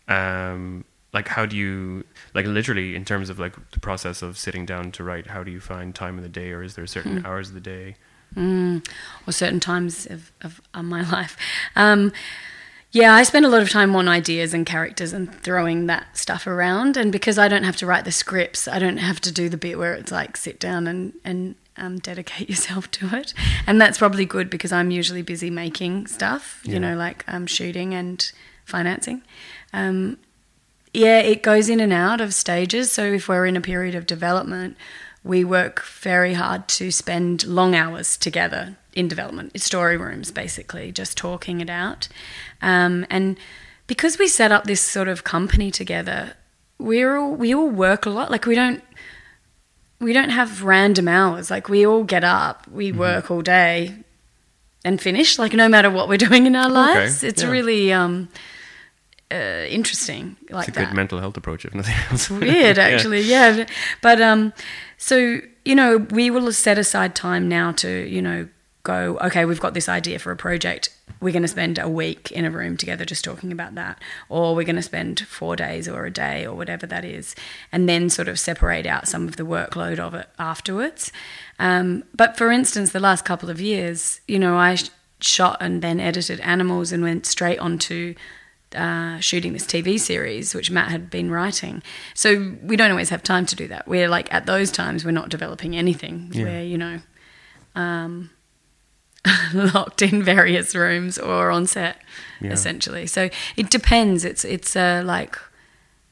um, 0.07 0.83
like 1.17 1.27
how 1.35 1.45
do 1.51 1.55
you 1.63 2.03
like 2.37 2.45
literally 2.45 2.89
in 2.99 3.03
terms 3.11 3.27
of 3.31 3.37
like 3.39 3.55
the 3.71 3.79
process 3.89 4.17
of 4.21 4.37
sitting 4.45 4.65
down 4.73 4.91
to 4.97 5.03
write? 5.07 5.27
How 5.35 5.41
do 5.43 5.51
you 5.51 5.59
find 5.73 5.87
time 6.03 6.15
in 6.19 6.23
the 6.23 6.35
day, 6.41 6.49
or 6.55 6.61
is 6.67 6.75
there 6.75 6.87
certain 6.97 7.17
Hmm. 7.17 7.25
hours 7.27 7.47
of 7.49 7.55
the 7.61 7.67
day? 7.75 7.87
or 8.35 9.31
certain 9.31 9.59
times 9.59 10.05
of, 10.15 10.31
of, 10.41 10.61
of 10.73 10.85
my 10.85 11.01
life. 11.17 11.33
Um, 11.75 12.11
yeah, 12.91 13.13
I 13.19 13.23
spend 13.23 13.45
a 13.45 13.49
lot 13.49 13.61
of 13.61 13.69
time 13.69 13.95
on 13.95 14.07
ideas 14.07 14.53
and 14.53 14.65
characters 14.65 15.11
and 15.13 15.33
throwing 15.45 15.87
that 15.87 16.03
stuff 16.17 16.45
around. 16.45 16.97
And 16.97 17.11
because 17.11 17.37
I 17.39 17.47
don't 17.47 17.63
have 17.63 17.77
to 17.77 17.85
write 17.85 18.05
the 18.05 18.11
scripts, 18.11 18.67
I 18.67 18.79
don't 18.79 18.97
have 18.97 19.19
to 19.21 19.31
do 19.31 19.49
the 19.49 19.57
bit 19.57 19.77
where 19.79 19.93
it's 19.93 20.11
like 20.11 20.37
sit 20.37 20.59
down 20.59 20.87
and, 20.87 21.13
and 21.23 21.55
um, 21.77 21.99
dedicate 21.99 22.49
yourself 22.53 22.91
to 22.91 23.03
it. 23.17 23.33
And 23.65 23.79
that's 23.81 23.97
probably 23.97 24.25
good 24.25 24.49
because 24.49 24.71
I'm 24.71 24.91
usually 24.91 25.21
busy 25.23 25.49
making 25.49 26.07
stuff, 26.07 26.61
Yeah. 26.63 26.73
you 26.73 26.79
know, 26.79 26.95
like 26.95 27.23
um, 27.27 27.47
shooting 27.47 27.93
and 27.93 28.19
financing. 28.65 29.21
Um, 29.73 30.17
yeah, 30.93 31.19
it 31.19 31.43
goes 31.43 31.69
in 31.69 31.79
and 31.79 31.93
out 31.93 32.21
of 32.21 32.33
stages. 32.33 32.91
So 32.91 33.03
if 33.03 33.27
we're 33.27 33.45
in 33.45 33.57
a 33.57 33.61
period 33.61 33.95
of 33.95 34.05
development, 34.05 34.77
we 35.23 35.43
work 35.43 35.83
very 35.83 36.33
hard 36.33 36.67
to 36.69 36.91
spend 36.91 37.45
long 37.45 37.75
hours 37.75 38.17
together 38.17 38.77
in 38.93 39.07
development, 39.07 39.59
story 39.61 39.97
rooms, 39.97 40.31
basically, 40.31 40.91
just 40.91 41.17
talking 41.17 41.61
it 41.61 41.69
out. 41.69 42.07
Um, 42.61 43.05
and 43.09 43.37
because 43.85 44.17
we 44.17 44.27
set 44.27 44.51
up 44.51 44.63
this 44.63 44.81
sort 44.81 45.07
of 45.07 45.23
company 45.23 45.69
together, 45.69 46.33
we're 46.79 47.15
all, 47.17 47.35
we 47.35 47.53
all 47.53 47.69
work 47.69 48.05
a 48.05 48.09
lot. 48.09 48.31
Like 48.31 48.45
we 48.45 48.55
don't 48.55 48.83
we 49.99 50.13
don't 50.13 50.29
have 50.29 50.63
random 50.63 51.07
hours. 51.07 51.49
Like 51.49 51.69
we 51.69 51.85
all 51.85 52.03
get 52.03 52.23
up, 52.23 52.67
we 52.67 52.89
Mm-hmm. 52.89 52.99
work 52.99 53.31
all 53.31 53.41
day, 53.41 53.95
and 54.85 55.01
finish. 55.01 55.37
Like 55.39 55.53
no 55.53 55.67
matter 55.67 55.89
what 55.89 56.07
we're 56.07 56.17
doing 56.17 56.45
in 56.45 56.55
our 56.55 56.69
lives, 56.69 57.23
it's 57.23 57.43
yeah. 57.43 57.49
really 57.49 57.91
um, 57.93 58.29
uh, 59.31 59.65
interesting. 59.69 60.37
Like 60.49 60.67
It's 60.69 60.77
a 60.77 60.79
that. 60.79 60.87
good 60.89 60.95
mental 60.95 61.19
health 61.19 61.37
approach, 61.37 61.65
if 61.65 61.73
nothing 61.75 61.95
else. 62.11 62.29
weird 62.29 62.77
actually 62.89 63.21
yeah. 63.21 63.65
But 64.01 64.21
um 64.21 64.53
so 64.97 65.39
you 65.65 65.75
know 65.75 65.97
we 66.11 66.29
will 66.29 66.51
set 66.53 66.77
aside 66.77 67.13
time 67.15 67.47
now 67.49 67.71
to 67.73 68.07
you 68.07 68.21
know 68.21 68.47
go 68.83 69.17
okay 69.19 69.43
we've 69.43 69.59
got 69.59 69.73
this 69.73 69.89
idea 69.89 70.17
for 70.19 70.31
a 70.31 70.37
project. 70.37 70.89
We're 71.19 71.33
going 71.33 71.41
to 71.41 71.47
spend 71.47 71.79
a 71.79 71.89
week 71.89 72.31
in 72.31 72.45
a 72.45 72.51
room 72.51 72.77
together 72.77 73.03
just 73.03 73.23
talking 73.23 73.51
about 73.51 73.73
that. 73.73 73.99
Or 74.29 74.55
we're 74.55 74.65
going 74.65 74.75
to 74.75 74.83
spend 74.83 75.21
four 75.21 75.55
days 75.55 75.87
or 75.89 76.05
a 76.05 76.11
day 76.11 76.45
or 76.45 76.53
whatever 76.55 76.85
that 76.85 77.03
is 77.03 77.33
and 77.71 77.89
then 77.89 78.09
sort 78.11 78.27
of 78.27 78.39
separate 78.39 78.85
out 78.85 79.07
some 79.07 79.27
of 79.27 79.35
the 79.35 79.43
workload 79.43 79.97
of 79.97 80.13
it 80.13 80.29
afterwards. 80.37 81.11
Um, 81.57 82.03
but 82.15 82.37
for 82.37 82.51
instance 82.51 82.91
the 82.91 82.99
last 82.99 83.25
couple 83.25 83.49
of 83.49 83.59
years 83.59 84.21
you 84.27 84.37
know 84.37 84.57
i 84.57 84.77
shot 85.19 85.57
and 85.59 85.81
then 85.81 85.99
edited 85.99 86.39
animals 86.41 86.91
and 86.91 87.01
went 87.01 87.25
straight 87.25 87.57
onto 87.57 88.13
uh, 88.75 89.19
shooting 89.19 89.53
this 89.53 89.65
TV 89.65 89.99
series, 89.99 90.53
which 90.53 90.69
Matt 90.71 90.89
had 90.89 91.09
been 91.09 91.31
writing. 91.31 91.81
So 92.13 92.55
we 92.61 92.75
don't 92.75 92.91
always 92.91 93.09
have 93.09 93.23
time 93.23 93.45
to 93.47 93.55
do 93.55 93.67
that. 93.69 93.87
We're 93.87 94.09
like 94.09 94.33
at 94.33 94.45
those 94.45 94.71
times 94.71 95.05
we're 95.05 95.11
not 95.11 95.29
developing 95.29 95.75
anything. 95.75 96.29
Yeah. 96.33 96.43
We're 96.43 96.61
you 96.63 96.77
know 96.77 96.99
um, 97.75 98.29
locked 99.53 100.01
in 100.01 100.23
various 100.23 100.75
rooms 100.75 101.17
or 101.17 101.49
on 101.51 101.67
set 101.67 102.01
Yeah. 102.41 102.51
essentially. 102.51 103.07
So 103.07 103.29
it 103.55 103.69
depends. 103.69 104.25
It's 104.25 104.43
it's 104.45 104.75
a 104.75 105.01
like 105.03 105.37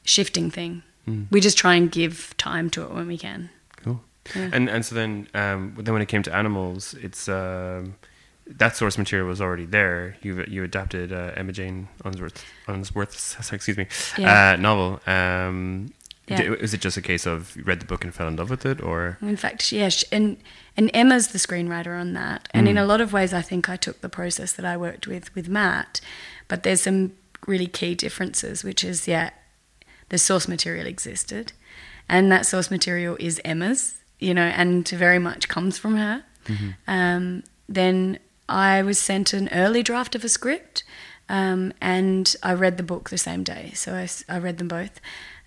shifting 0.04 0.50
thing. 0.50 0.82
Mm. 1.06 1.26
We 1.30 1.40
just 1.40 1.56
try 1.58 1.74
and 1.74 1.90
give 1.90 2.34
time 2.36 2.70
to 2.70 2.82
it 2.82 2.90
when 2.92 3.06
we 3.06 3.16
can. 3.18 3.50
Cool. 3.76 4.00
Yeah. 4.34 4.50
And 4.52 4.68
and 4.68 4.84
so 4.84 4.94
then 4.94 5.28
um, 5.34 5.74
then 5.78 5.92
when 5.92 6.02
it 6.02 6.08
came 6.08 6.22
to 6.24 6.34
animals, 6.34 6.94
it's 6.94 7.28
um, 7.28 7.94
that 8.46 8.76
source 8.76 8.96
material 8.98 9.26
was 9.28 9.40
already 9.40 9.66
there. 9.66 10.16
You 10.22 10.44
you 10.48 10.62
adapted 10.64 11.12
uh, 11.12 11.32
Emma 11.36 11.52
Jane 11.52 11.88
Unsworth 12.04 12.44
Unsworth's 12.68 13.52
excuse 13.52 13.76
me 13.76 13.86
Yeah. 14.18 14.52
uh, 14.52 14.56
novel. 14.60 15.00
Um, 15.06 15.92
Yeah. 16.28 16.38
d- 16.42 16.56
is 16.60 16.74
it 16.74 16.80
just 16.80 16.96
a 16.96 17.02
case 17.02 17.24
of 17.26 17.54
you 17.56 17.62
read 17.64 17.78
the 17.80 17.86
book 17.86 18.04
and 18.04 18.12
fell 18.14 18.26
in 18.28 18.36
love 18.36 18.50
with 18.50 18.66
it, 18.66 18.80
or 18.82 19.16
In 19.22 19.36
fact, 19.36 19.70
yeah, 19.72 19.90
and 20.12 20.36
and 20.76 20.90
Emma's 20.94 21.28
the 21.28 21.38
screenwriter 21.38 21.98
on 22.00 22.12
that. 22.14 22.48
And 22.52 22.68
in 22.68 22.76
Mm. 22.76 22.82
a 22.82 22.84
lot 22.84 23.00
of 23.00 23.12
ways, 23.12 23.32
I 23.32 23.42
think 23.42 23.68
I 23.68 23.76
took 23.76 24.00
the 24.00 24.08
process 24.08 24.52
that 24.52 24.64
I 24.64 24.76
worked 24.76 25.06
with 25.06 25.34
with 25.34 25.48
Matt, 25.48 26.00
but 26.48 26.62
there's 26.62 26.82
some 26.82 27.12
really 27.46 27.66
key 27.68 27.94
differences, 27.94 28.64
which 28.64 28.82
is 28.84 29.06
yeah, 29.08 29.30
the 30.08 30.18
source 30.18 30.48
material 30.48 30.86
existed, 30.86 31.52
and 32.08 32.30
that 32.32 32.44
source 32.46 32.70
material 32.70 33.16
is 33.20 33.40
Emma's, 33.44 33.94
you 34.18 34.34
know, 34.34 34.48
and 34.60 34.88
very 34.88 35.18
much 35.18 35.48
comes 35.48 35.78
from 35.78 35.96
her. 35.96 36.22
Um, 36.86 37.42
then 37.68 38.18
I 38.48 38.82
was 38.82 38.98
sent 38.98 39.32
an 39.32 39.48
early 39.52 39.82
draft 39.82 40.14
of 40.14 40.24
a 40.24 40.28
script, 40.28 40.84
um, 41.28 41.72
and 41.80 42.34
I 42.42 42.52
read 42.52 42.76
the 42.76 42.82
book 42.82 43.10
the 43.10 43.18
same 43.18 43.42
day. 43.42 43.72
So 43.74 43.94
I, 43.94 44.08
I 44.28 44.38
read 44.38 44.58
them 44.58 44.68
both, 44.68 45.00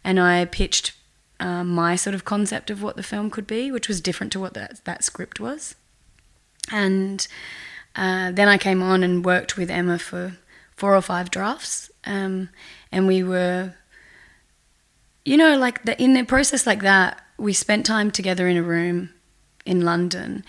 and 0.03 0.19
I 0.19 0.45
pitched 0.45 0.93
um, 1.39 1.69
my 1.69 1.95
sort 1.95 2.13
of 2.13 2.25
concept 2.25 2.69
of 2.69 2.83
what 2.83 2.97
the 2.97 3.03
film 3.03 3.29
could 3.29 3.47
be, 3.47 3.71
which 3.71 3.87
was 3.87 4.01
different 4.01 4.33
to 4.33 4.39
what 4.39 4.53
that 4.55 4.83
that 4.85 5.03
script 5.03 5.39
was. 5.39 5.75
And 6.71 7.25
uh, 7.95 8.31
then 8.31 8.47
I 8.47 8.57
came 8.57 8.83
on 8.83 9.03
and 9.03 9.25
worked 9.25 9.57
with 9.57 9.71
Emma 9.71 9.97
for 9.97 10.37
four 10.75 10.95
or 10.95 11.01
five 11.01 11.31
drafts, 11.31 11.89
um, 12.05 12.49
and 12.91 13.07
we 13.07 13.23
were, 13.23 13.73
you 15.23 15.37
know, 15.37 15.57
like 15.57 15.83
the, 15.85 16.01
in 16.01 16.15
a 16.17 16.25
process 16.25 16.67
like 16.67 16.81
that, 16.81 17.21
we 17.37 17.53
spent 17.53 17.85
time 17.85 18.11
together 18.11 18.47
in 18.47 18.57
a 18.57 18.63
room 18.63 19.11
in 19.65 19.81
London 19.81 20.43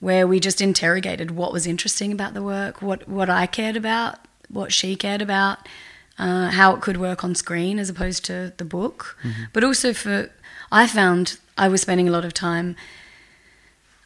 where 0.00 0.26
we 0.26 0.38
just 0.40 0.60
interrogated 0.60 1.30
what 1.30 1.52
was 1.52 1.66
interesting 1.66 2.12
about 2.12 2.34
the 2.34 2.42
work, 2.42 2.82
what 2.82 3.08
what 3.08 3.30
I 3.30 3.46
cared 3.46 3.76
about, 3.76 4.18
what 4.48 4.72
she 4.72 4.96
cared 4.96 5.22
about, 5.22 5.58
uh, 6.18 6.50
how 6.50 6.74
it 6.74 6.80
could 6.80 6.96
work 6.98 7.24
on 7.24 7.34
screen 7.34 7.78
as 7.78 7.88
opposed 7.88 8.24
to 8.26 8.52
the 8.56 8.64
book, 8.64 9.16
but 9.52 9.64
also 9.64 9.92
for 9.92 10.30
I 10.70 10.86
found 10.86 11.38
I 11.56 11.68
was 11.68 11.82
spending 11.82 12.08
a 12.08 12.12
lot 12.12 12.24
of 12.24 12.34
time 12.34 12.76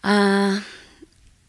uh, 0.04 0.60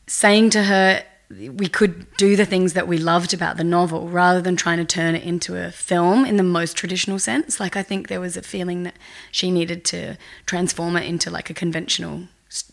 saying 0.08 0.50
to 0.52 0.64
her 0.64 1.04
we 1.30 1.68
could 1.68 2.12
do 2.18 2.36
the 2.36 2.46
things 2.46 2.74
that 2.74 2.88
we 2.88 2.98
loved 2.98 3.36
about 3.36 3.58
the 3.58 3.64
novel 3.64 4.10
rather 4.10 4.42
than 4.42 4.56
trying 4.56 4.80
to 4.80 4.86
turn 4.86 5.14
it 5.14 5.24
into 5.24 5.56
a 5.56 5.70
film 5.70 6.26
in 6.26 6.38
the 6.38 6.44
most 6.44 6.76
traditional 6.76 7.20
sense. 7.20 7.60
Like 7.60 7.78
I 7.78 7.84
think 7.84 8.08
there 8.08 8.20
was 8.20 8.36
a 8.36 8.42
feeling 8.42 8.82
that 8.84 8.96
she 9.32 9.52
needed 9.52 9.86
to 9.86 10.18
transform 10.48 10.98
it 10.98 11.06
into 11.06 11.30
like 11.30 11.52
a 11.52 11.54
conventional 11.54 12.24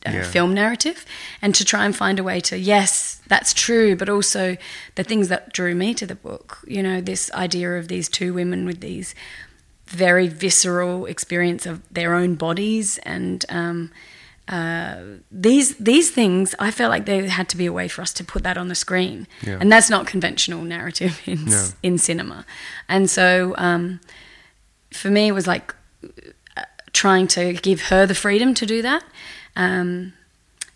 uh, 0.06 0.10
Yeah. 0.10 0.22
film 0.22 0.54
narrative 0.54 1.04
and 1.42 1.54
to 1.54 1.64
try 1.64 1.84
and 1.84 1.94
find 1.94 2.18
a 2.18 2.22
way 2.22 2.40
to 2.40 2.56
yes 2.56 3.20
that's 3.28 3.52
true 3.52 3.94
but 3.96 4.08
also 4.08 4.56
the 4.94 5.04
things 5.04 5.28
that 5.28 5.52
drew 5.52 5.74
me 5.74 5.92
to 5.94 6.06
the 6.06 6.14
book 6.14 6.58
you 6.66 6.82
know 6.82 7.00
this 7.02 7.30
idea 7.32 7.76
of 7.78 7.88
these 7.88 8.08
two 8.08 8.32
women 8.32 8.64
with 8.64 8.80
these 8.80 9.14
very 9.86 10.28
visceral 10.28 11.06
experience 11.06 11.66
of 11.66 11.80
their 11.92 12.14
own 12.14 12.34
bodies 12.36 12.98
and 13.04 13.44
um, 13.50 13.90
uh, 14.48 14.96
these 15.30 15.74
these 15.76 16.10
things 16.10 16.54
I 16.58 16.70
felt 16.70 16.90
like 16.90 17.04
there 17.04 17.28
had 17.28 17.48
to 17.50 17.56
be 17.56 17.66
a 17.66 17.72
way 17.72 17.88
for 17.88 18.00
us 18.02 18.12
to 18.14 18.24
put 18.24 18.42
that 18.44 18.56
on 18.56 18.68
the 18.68 18.74
screen 18.74 19.26
Yeah. 19.42 19.58
and 19.60 19.70
that's 19.70 19.90
not 19.90 20.06
conventional 20.06 20.62
narrative 20.62 21.20
in 21.26 21.44
No. 21.44 21.68
in 21.82 21.98
cinema 21.98 22.44
and 22.88 23.10
so 23.10 23.54
um, 23.58 24.00
for 24.90 25.10
me 25.10 25.28
it 25.28 25.32
was 25.32 25.46
like 25.46 25.74
uh, 26.56 26.62
trying 26.92 27.26
to 27.28 27.52
give 27.52 27.82
her 27.90 28.06
the 28.06 28.14
freedom 28.14 28.54
to 28.54 28.64
do 28.66 28.80
that 28.82 29.02
um, 29.56 30.12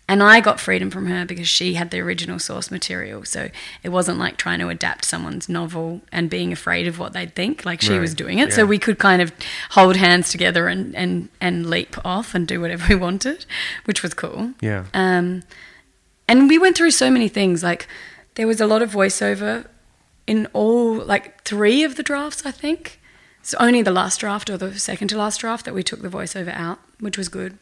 and 0.09 0.21
I 0.21 0.41
got 0.41 0.59
freedom 0.59 0.91
from 0.91 1.05
her 1.05 1.23
because 1.25 1.47
she 1.47 1.75
had 1.75 1.89
the 1.89 1.99
original 1.99 2.37
source 2.37 2.69
material. 2.69 3.23
So 3.23 3.49
it 3.81 3.89
wasn't 3.89 4.19
like 4.19 4.35
trying 4.35 4.59
to 4.59 4.67
adapt 4.67 5.05
someone's 5.05 5.47
novel 5.47 6.01
and 6.11 6.29
being 6.29 6.51
afraid 6.51 6.85
of 6.85 6.99
what 6.99 7.13
they'd 7.13 7.33
think. 7.33 7.63
Like 7.65 7.79
she 7.81 7.93
Right, 7.93 8.01
was 8.01 8.13
doing 8.13 8.39
it. 8.39 8.51
So 8.51 8.65
we 8.65 8.77
could 8.77 8.99
kind 8.99 9.21
of 9.21 9.31
hold 9.69 9.95
hands 9.95 10.29
together 10.29 10.67
and, 10.67 10.93
and, 10.97 11.29
and 11.39 11.69
leap 11.69 11.95
off 12.03 12.35
and 12.35 12.45
do 12.45 12.59
whatever 12.59 12.87
we 12.89 12.95
wanted, 12.95 13.45
which 13.85 14.03
was 14.03 14.13
cool. 14.13 14.51
yeah, 14.59 14.83
Um, 14.93 15.43
and 16.27 16.49
we 16.49 16.57
went 16.59 16.75
through 16.75 16.91
so 16.91 17.09
many 17.09 17.29
things. 17.29 17.63
Like 17.63 17.87
there 18.35 18.47
was 18.47 18.59
a 18.59 18.67
lot 18.67 18.81
of 18.81 18.91
voiceover 18.91 19.65
in 20.27 20.45
all, 20.51 20.95
like 20.95 21.43
three 21.45 21.83
of 21.85 21.95
the 21.95 22.03
drafts, 22.03 22.45
I 22.45 22.51
think. 22.51 22.99
It's 23.39 23.53
only 23.55 23.81
the 23.81 23.91
last 23.91 24.19
draft 24.19 24.49
or 24.49 24.57
the 24.57 24.77
second 24.77 25.07
to 25.09 25.17
last 25.17 25.39
draft 25.39 25.63
that 25.65 25.73
we 25.73 25.83
took 25.83 26.01
the 26.01 26.09
voiceover 26.09 26.53
out, 26.53 26.79
which 26.99 27.17
was 27.17 27.29
good. 27.29 27.57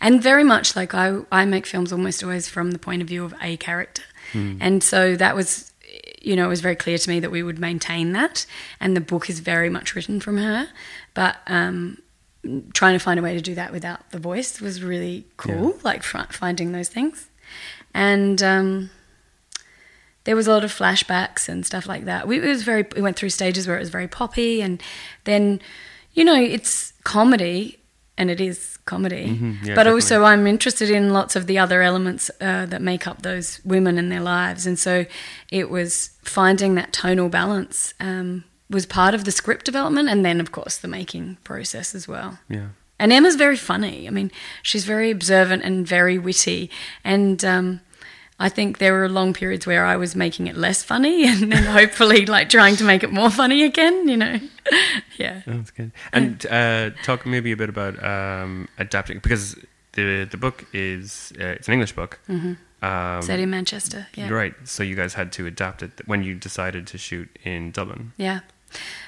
And 0.00 0.22
very 0.22 0.44
much 0.44 0.76
like 0.76 0.94
I, 0.94 1.20
I 1.30 1.44
make 1.44 1.66
films 1.66 1.92
almost 1.92 2.22
always 2.22 2.48
from 2.48 2.70
the 2.70 2.78
point 2.78 3.02
of 3.02 3.08
view 3.08 3.24
of 3.24 3.34
a 3.40 3.56
character. 3.56 4.02
And 4.60 4.82
so 4.82 5.16
that 5.16 5.36
was, 5.36 5.72
you 6.20 6.34
know, 6.34 6.46
it 6.46 6.48
was 6.48 6.60
very 6.60 6.74
clear 6.74 6.98
to 6.98 7.08
me 7.08 7.20
that 7.20 7.30
we 7.30 7.42
would 7.42 7.58
maintain 7.58 8.12
that. 8.12 8.46
And 8.80 8.96
the 8.96 9.00
book 9.00 9.30
is 9.30 9.40
very 9.40 9.70
much 9.70 9.94
written 9.94 10.20
from 10.20 10.38
her. 10.38 10.68
But 11.12 11.36
um, 11.46 11.98
trying 12.72 12.94
to 12.94 12.98
find 12.98 13.20
a 13.20 13.22
way 13.22 13.34
to 13.34 13.40
do 13.40 13.54
that 13.54 13.72
without 13.72 14.10
the 14.10 14.18
voice 14.18 14.60
was 14.60 14.82
really 14.82 15.26
cool, 15.36 15.78
like 15.82 16.02
fi- 16.02 16.26
finding 16.30 16.72
those 16.72 16.88
things. 16.88 17.28
And 17.92 18.42
um, 18.42 18.90
there 20.24 20.34
was 20.34 20.48
a 20.48 20.50
lot 20.50 20.64
of 20.64 20.72
flashbacks 20.72 21.48
and 21.48 21.64
stuff 21.64 21.86
like 21.86 22.06
that. 22.06 22.26
We, 22.26 22.38
it 22.38 22.48
was 22.48 22.62
very, 22.62 22.86
we 22.96 23.02
went 23.02 23.16
through 23.16 23.30
stages 23.30 23.68
where 23.68 23.76
it 23.76 23.80
was 23.80 23.90
very 23.90 24.08
poppy, 24.08 24.60
and 24.62 24.82
then, 25.24 25.60
you 26.12 26.24
know, 26.24 26.34
it's 26.34 26.92
comedy, 27.04 27.78
and 28.16 28.30
it 28.30 28.40
is 28.40 28.78
comedy. 28.84 29.26
Mhm, 29.26 29.64
yeah, 29.66 29.74
but 29.74 29.86
also, 29.86 30.24
I'm 30.24 30.46
interested 30.46 30.90
in 30.90 31.12
lots 31.12 31.36
of 31.36 31.46
the 31.46 31.58
other 31.58 31.82
elements 31.82 32.30
uh, 32.40 32.66
that 32.66 32.80
make 32.82 33.06
up 33.06 33.22
those 33.22 33.60
women 33.64 33.98
and 33.98 34.10
their 34.12 34.20
lives, 34.20 34.66
and 34.66 34.78
so 34.78 35.04
it 35.50 35.70
was 35.70 36.10
finding 36.22 36.74
that 36.76 36.92
tonal 36.92 37.28
balance 37.28 37.94
um, 38.00 38.44
was 38.70 38.86
part 38.86 39.14
of 39.14 39.24
the 39.24 39.30
script 39.32 39.64
development, 39.64 40.08
and 40.08 40.24
then 40.24 40.40
of 40.40 40.50
course 40.52 40.76
the 40.78 40.88
making 40.88 41.36
process 41.44 41.94
as 41.94 42.06
well. 42.08 42.38
yeah. 42.48 42.68
And 42.96 43.12
Emma's 43.12 43.34
very 43.34 43.56
funny. 43.56 44.06
I 44.06 44.10
mean, 44.10 44.30
she's 44.62 44.84
very 44.84 45.10
observant 45.10 45.64
and 45.64 45.86
very 45.86 46.16
witty. 46.16 46.70
And 47.02 47.44
um, 47.44 47.80
I 48.38 48.48
think 48.48 48.78
there 48.78 48.92
were 48.92 49.08
long 49.08 49.32
periods 49.32 49.66
where 49.66 49.84
I 49.84 49.96
was 49.96 50.16
making 50.16 50.48
it 50.48 50.56
less 50.56 50.82
funny 50.82 51.26
and 51.28 51.52
then 51.52 51.64
hopefully 51.64 52.26
like 52.26 52.48
trying 52.48 52.76
to 52.76 52.84
make 52.84 53.02
it 53.02 53.12
more 53.12 53.30
funny 53.30 53.62
again, 53.62 54.08
you 54.08 54.16
know? 54.16 54.40
yeah. 55.16 55.42
That's 55.46 55.70
good. 55.70 55.92
And 56.12 56.44
uh, 56.46 56.90
talk 57.04 57.26
maybe 57.26 57.52
a 57.52 57.56
bit 57.56 57.68
about 57.68 58.02
um, 58.02 58.68
adapting 58.78 59.20
because 59.20 59.56
the 59.92 60.24
the 60.24 60.36
book 60.36 60.64
is 60.72 61.32
uh, 61.40 61.44
it's 61.46 61.68
an 61.68 61.74
English 61.74 61.92
book. 61.92 62.18
Mm-hmm. 62.28 62.54
Um, 62.84 63.22
Set 63.22 63.40
in 63.40 63.50
Manchester. 63.50 64.08
Yeah. 64.14 64.28
Right. 64.28 64.54
So 64.64 64.82
you 64.82 64.94
guys 64.94 65.14
had 65.14 65.32
to 65.32 65.46
adapt 65.46 65.82
it 65.82 65.92
when 66.06 66.22
you 66.22 66.34
decided 66.34 66.86
to 66.88 66.98
shoot 66.98 67.28
in 67.42 67.70
Dublin. 67.70 68.12
Yeah. 68.16 68.40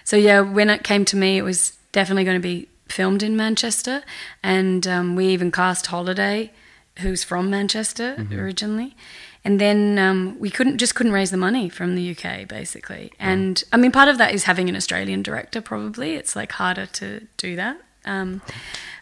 so 0.05 0.17
yeah, 0.17 0.41
when 0.41 0.71
it 0.71 0.83
came 0.85 1.05
to 1.07 1.17
me, 1.17 1.37
it 1.37 1.43
was 1.43 1.77
definitely 1.93 2.25
going 2.25 2.41
to 2.41 2.49
be 2.49 2.69
filmed 2.89 3.23
in 3.23 3.37
Manchester, 3.37 4.03
and 4.43 4.87
um, 4.87 5.17
we 5.17 5.27
even 5.27 5.51
cast 5.51 5.87
Holliday, 5.87 6.53
who's 7.01 7.23
from 7.25 7.51
Manchester 7.51 8.17
Mm-hmm. 8.19 8.39
originally. 8.41 8.97
And 9.45 9.61
then 9.61 9.99
um, 9.99 10.37
we 10.41 10.51
couldn't 10.51 10.79
just 10.79 10.95
couldn't 10.97 11.13
raise 11.13 11.31
the 11.31 11.37
money 11.37 11.69
from 11.69 11.95
the 11.95 12.11
UK 12.11 12.49
basically, 12.49 13.13
and 13.21 13.63
I 13.73 13.77
mean 13.77 13.93
part 13.93 14.09
of 14.09 14.19
that 14.19 14.35
is 14.35 14.43
having 14.45 14.69
an 14.69 14.75
Australian 14.75 15.23
director. 15.23 15.61
Probably 15.61 16.15
it's 16.17 16.35
like 16.35 16.51
harder 16.53 16.87
to 16.87 17.29
do 17.37 17.55
that, 17.55 17.77
um, 18.05 18.43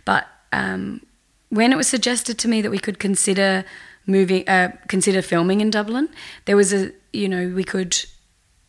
but 0.05 0.27
um, 0.53 1.01
when 1.49 1.73
it 1.73 1.77
was 1.77 1.89
suggested 1.89 2.39
to 2.41 2.49
me 2.49 2.61
that 2.61 2.71
we 2.71 2.79
could 2.79 2.99
consider 2.99 3.65
moving, 4.07 4.47
uh, 4.47 4.73
consider 4.87 5.23
filming 5.23 5.63
in 5.63 5.71
Dublin, 5.71 6.11
there 6.45 6.57
was 6.57 6.75
a 6.75 6.93
you 7.15 7.27
know 7.29 7.49
we 7.49 7.65
could 7.65 7.97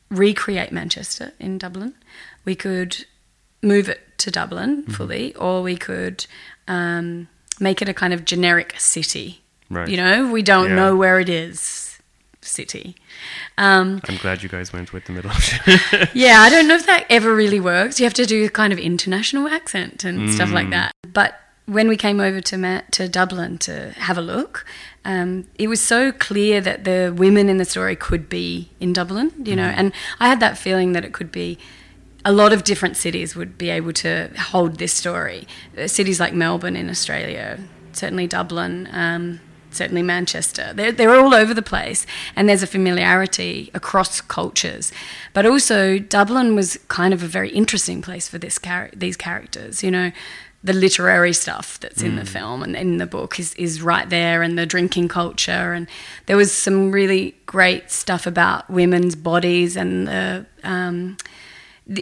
recreate 0.09 0.71
Manchester 0.71 1.33
in 1.41 1.57
Dublin, 1.57 1.93
we 2.45 2.55
could 2.55 3.05
move 3.61 3.89
it 3.89 4.17
to 4.19 4.31
Dublin 4.31 4.83
Mm-hmm. 4.83 4.91
fully, 4.93 5.35
or 5.35 5.61
we 5.61 5.75
could 5.75 6.25
um, 6.69 7.27
make 7.59 7.81
it 7.81 7.89
a 7.89 7.93
kind 7.93 8.13
of 8.13 8.25
generic 8.25 8.75
city. 8.77 9.41
Right. 9.69 9.87
You 9.87 9.97
know, 9.97 10.31
we 10.31 10.41
don't 10.41 10.69
Yeah. 10.69 10.75
know 10.75 10.95
where 10.95 11.19
it 11.19 11.29
is. 11.29 11.81
City. 12.41 12.95
Um, 13.57 14.01
I'm 14.07 14.17
glad 14.17 14.43
you 14.43 14.49
guys 14.49 14.71
went 14.71 14.93
with 14.93 15.05
the 15.05 15.13
middle 15.13 15.31
option. 15.31 15.59
yeah, 16.13 16.41
I 16.41 16.49
don't 16.51 16.67
know 16.67 16.75
if 16.75 16.85
that 16.85 17.05
ever 17.09 17.33
really 17.35 17.59
works. 17.59 17.99
You 17.99 18.03
have 18.05 18.13
to 18.15 18.25
do 18.27 18.47
kind 18.49 18.71
of 18.71 18.77
international 18.77 19.47
accent 19.47 20.03
and 20.03 20.31
stuff 20.31 20.51
like 20.51 20.69
that. 20.69 20.91
But 21.11 21.39
when 21.65 21.87
we 21.87 21.97
came 21.97 22.19
over 22.19 22.41
to 22.41 22.57
Ma- 22.59 22.81
to 22.91 23.09
Dublin 23.09 23.57
to 23.59 23.93
have 23.97 24.15
a 24.19 24.21
look, 24.21 24.63
um, 25.03 25.45
it 25.57 25.67
was 25.69 25.81
so 25.81 26.11
clear 26.11 26.61
that 26.61 26.83
the 26.83 27.11
women 27.17 27.49
in 27.49 27.57
the 27.57 27.65
story 27.65 27.95
could 27.95 28.29
be 28.29 28.69
in 28.79 28.93
Dublin, 28.93 29.31
you 29.43 29.55
know, 29.55 29.63
and 29.75 29.91
I 30.19 30.27
had 30.27 30.39
that 30.41 30.55
feeling 30.55 30.91
that 30.93 31.03
it 31.03 31.13
could 31.13 31.31
be. 31.31 31.57
A 32.25 32.33
lot 32.33 32.51
of 32.51 32.63
different 32.63 32.97
cities 32.97 33.35
would 33.35 33.57
be 33.57 33.69
able 33.69 33.93
to 33.93 34.31
hold 34.37 34.77
this 34.77 34.93
story. 34.93 35.47
Uh, 35.77 35.87
Cities 35.87 36.19
like 36.19 36.33
Melbourne 36.33 36.75
in 36.75 36.89
Australia, 36.89 37.59
certainly 37.93 38.27
Dublin, 38.27 38.89
um, 38.91 39.39
certainly 39.69 40.01
Manchester. 40.01 40.71
They're, 40.73 40.91
they're 40.91 41.15
all 41.15 41.35
over 41.35 41.53
the 41.53 41.61
place, 41.61 42.07
and 42.35 42.49
there's 42.49 42.63
a 42.63 42.67
familiarity 42.67 43.69
across 43.73 44.21
cultures. 44.21 44.91
But 45.33 45.45
also, 45.45 45.99
Dublin 45.99 46.55
was 46.55 46.79
kind 46.87 47.13
of 47.13 47.21
a 47.21 47.27
very 47.27 47.51
interesting 47.51 48.01
place 48.01 48.27
for 48.27 48.37
this 48.39 48.57
char- 48.57 48.89
these 48.95 49.17
characters. 49.17 49.83
You 49.83 49.91
know, 49.91 50.11
the 50.63 50.73
literary 50.73 51.33
stuff 51.33 51.79
that's 51.79 52.01
in 52.01 52.15
the 52.15 52.25
film 52.25 52.63
and 52.63 52.75
in 52.75 52.97
the 52.97 53.05
book 53.05 53.39
is, 53.39 53.53
is 53.53 53.83
right 53.83 54.09
there, 54.09 54.41
and 54.41 54.57
the 54.57 54.65
drinking 54.65 55.09
culture. 55.09 55.73
And 55.73 55.87
there 56.25 56.37
was 56.37 56.51
some 56.51 56.91
really 56.91 57.35
great 57.45 57.91
stuff 57.91 58.25
about 58.25 58.67
women's 58.69 59.15
bodies 59.15 59.77
and 59.77 60.07
the. 60.07 60.45
Um, 60.63 61.17
the, 61.17 61.34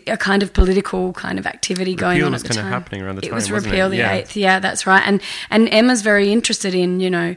a 0.07 0.17
kind 0.17 0.41
of 0.43 0.53
political 0.53 1.11
kind 1.13 1.37
of 1.37 1.45
activity 1.45 1.93
going 1.95 2.23
on 2.23 2.31
was 2.31 2.43
at 2.43 2.47
the 2.49 2.53
time. 2.55 2.71
happening 2.71 3.01
around 3.01 3.17
the 3.17 3.25
it 3.27 3.33
was 3.33 3.47
time, 3.47 3.55
it? 3.57 3.65
repeal 3.65 3.89
the 3.89 3.97
Yeah. 3.97 4.13
eighth. 4.13 4.35
Yeah, 4.35 4.59
that's 4.59 4.87
right. 4.87 5.03
And 5.05 5.21
and 5.49 5.67
Emma's 5.69 6.01
very 6.01 6.31
interested 6.31 6.73
in 6.73 6.99
you 6.99 7.09
know 7.09 7.35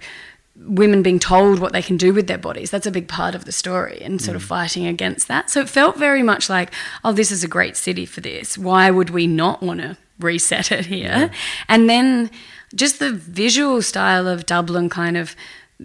women 0.64 1.02
being 1.02 1.18
told 1.18 1.58
what 1.58 1.72
they 1.72 1.82
can 1.82 1.96
do 1.98 2.14
with 2.14 2.28
their 2.28 2.38
bodies. 2.38 2.70
That's 2.70 2.86
a 2.86 2.90
big 2.90 3.08
part 3.08 3.34
of 3.34 3.44
the 3.44 3.52
story 3.52 4.00
and 4.02 4.22
sort 4.22 4.36
of 4.36 4.42
Mm. 4.42 4.46
fighting 4.48 4.86
against 4.86 5.28
that. 5.28 5.50
So 5.50 5.60
it 5.60 5.68
felt 5.68 5.98
very 5.98 6.22
much 6.22 6.48
like, 6.48 6.70
oh, 7.04 7.12
this 7.12 7.30
is 7.30 7.44
a 7.44 7.48
great 7.48 7.76
city 7.76 8.06
for 8.06 8.22
this. 8.22 8.56
Why 8.56 8.90
would 8.90 9.10
we 9.10 9.26
not 9.26 9.62
want 9.62 9.80
to 9.82 9.98
reset 10.18 10.72
it 10.72 10.86
here? 10.86 11.30
And 11.68 11.90
then 11.90 12.30
just 12.74 13.00
the 13.00 13.12
visual 13.12 13.82
style 13.82 14.26
of 14.26 14.46
Dublin 14.46 14.88
kind 14.88 15.16
of 15.18 15.36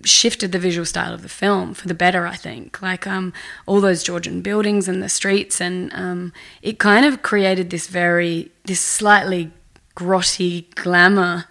shifted 0.04 0.52
the 0.52 0.60
visual 0.60 0.86
style 0.86 1.14
of 1.14 1.22
the 1.22 1.30
film 1.30 1.74
for 1.74 1.88
the 1.88 1.94
better, 1.94 2.26
I 2.26 2.36
think. 2.36 2.82
Like 2.82 3.06
um, 3.06 3.34
all 3.66 3.82
those 3.82 4.04
Georgian 4.04 4.42
buildings 4.42 4.88
and 4.88 5.04
the 5.04 5.10
streets, 5.10 5.60
and 5.60 5.92
um, 5.94 6.34
it 6.62 6.80
kind 6.80 7.06
of 7.06 7.22
created 7.22 7.70
this 7.70 7.88
very, 7.88 8.52
this 8.66 8.80
slightly 8.80 9.52
grotty 9.96 10.74
glamour 10.76 11.46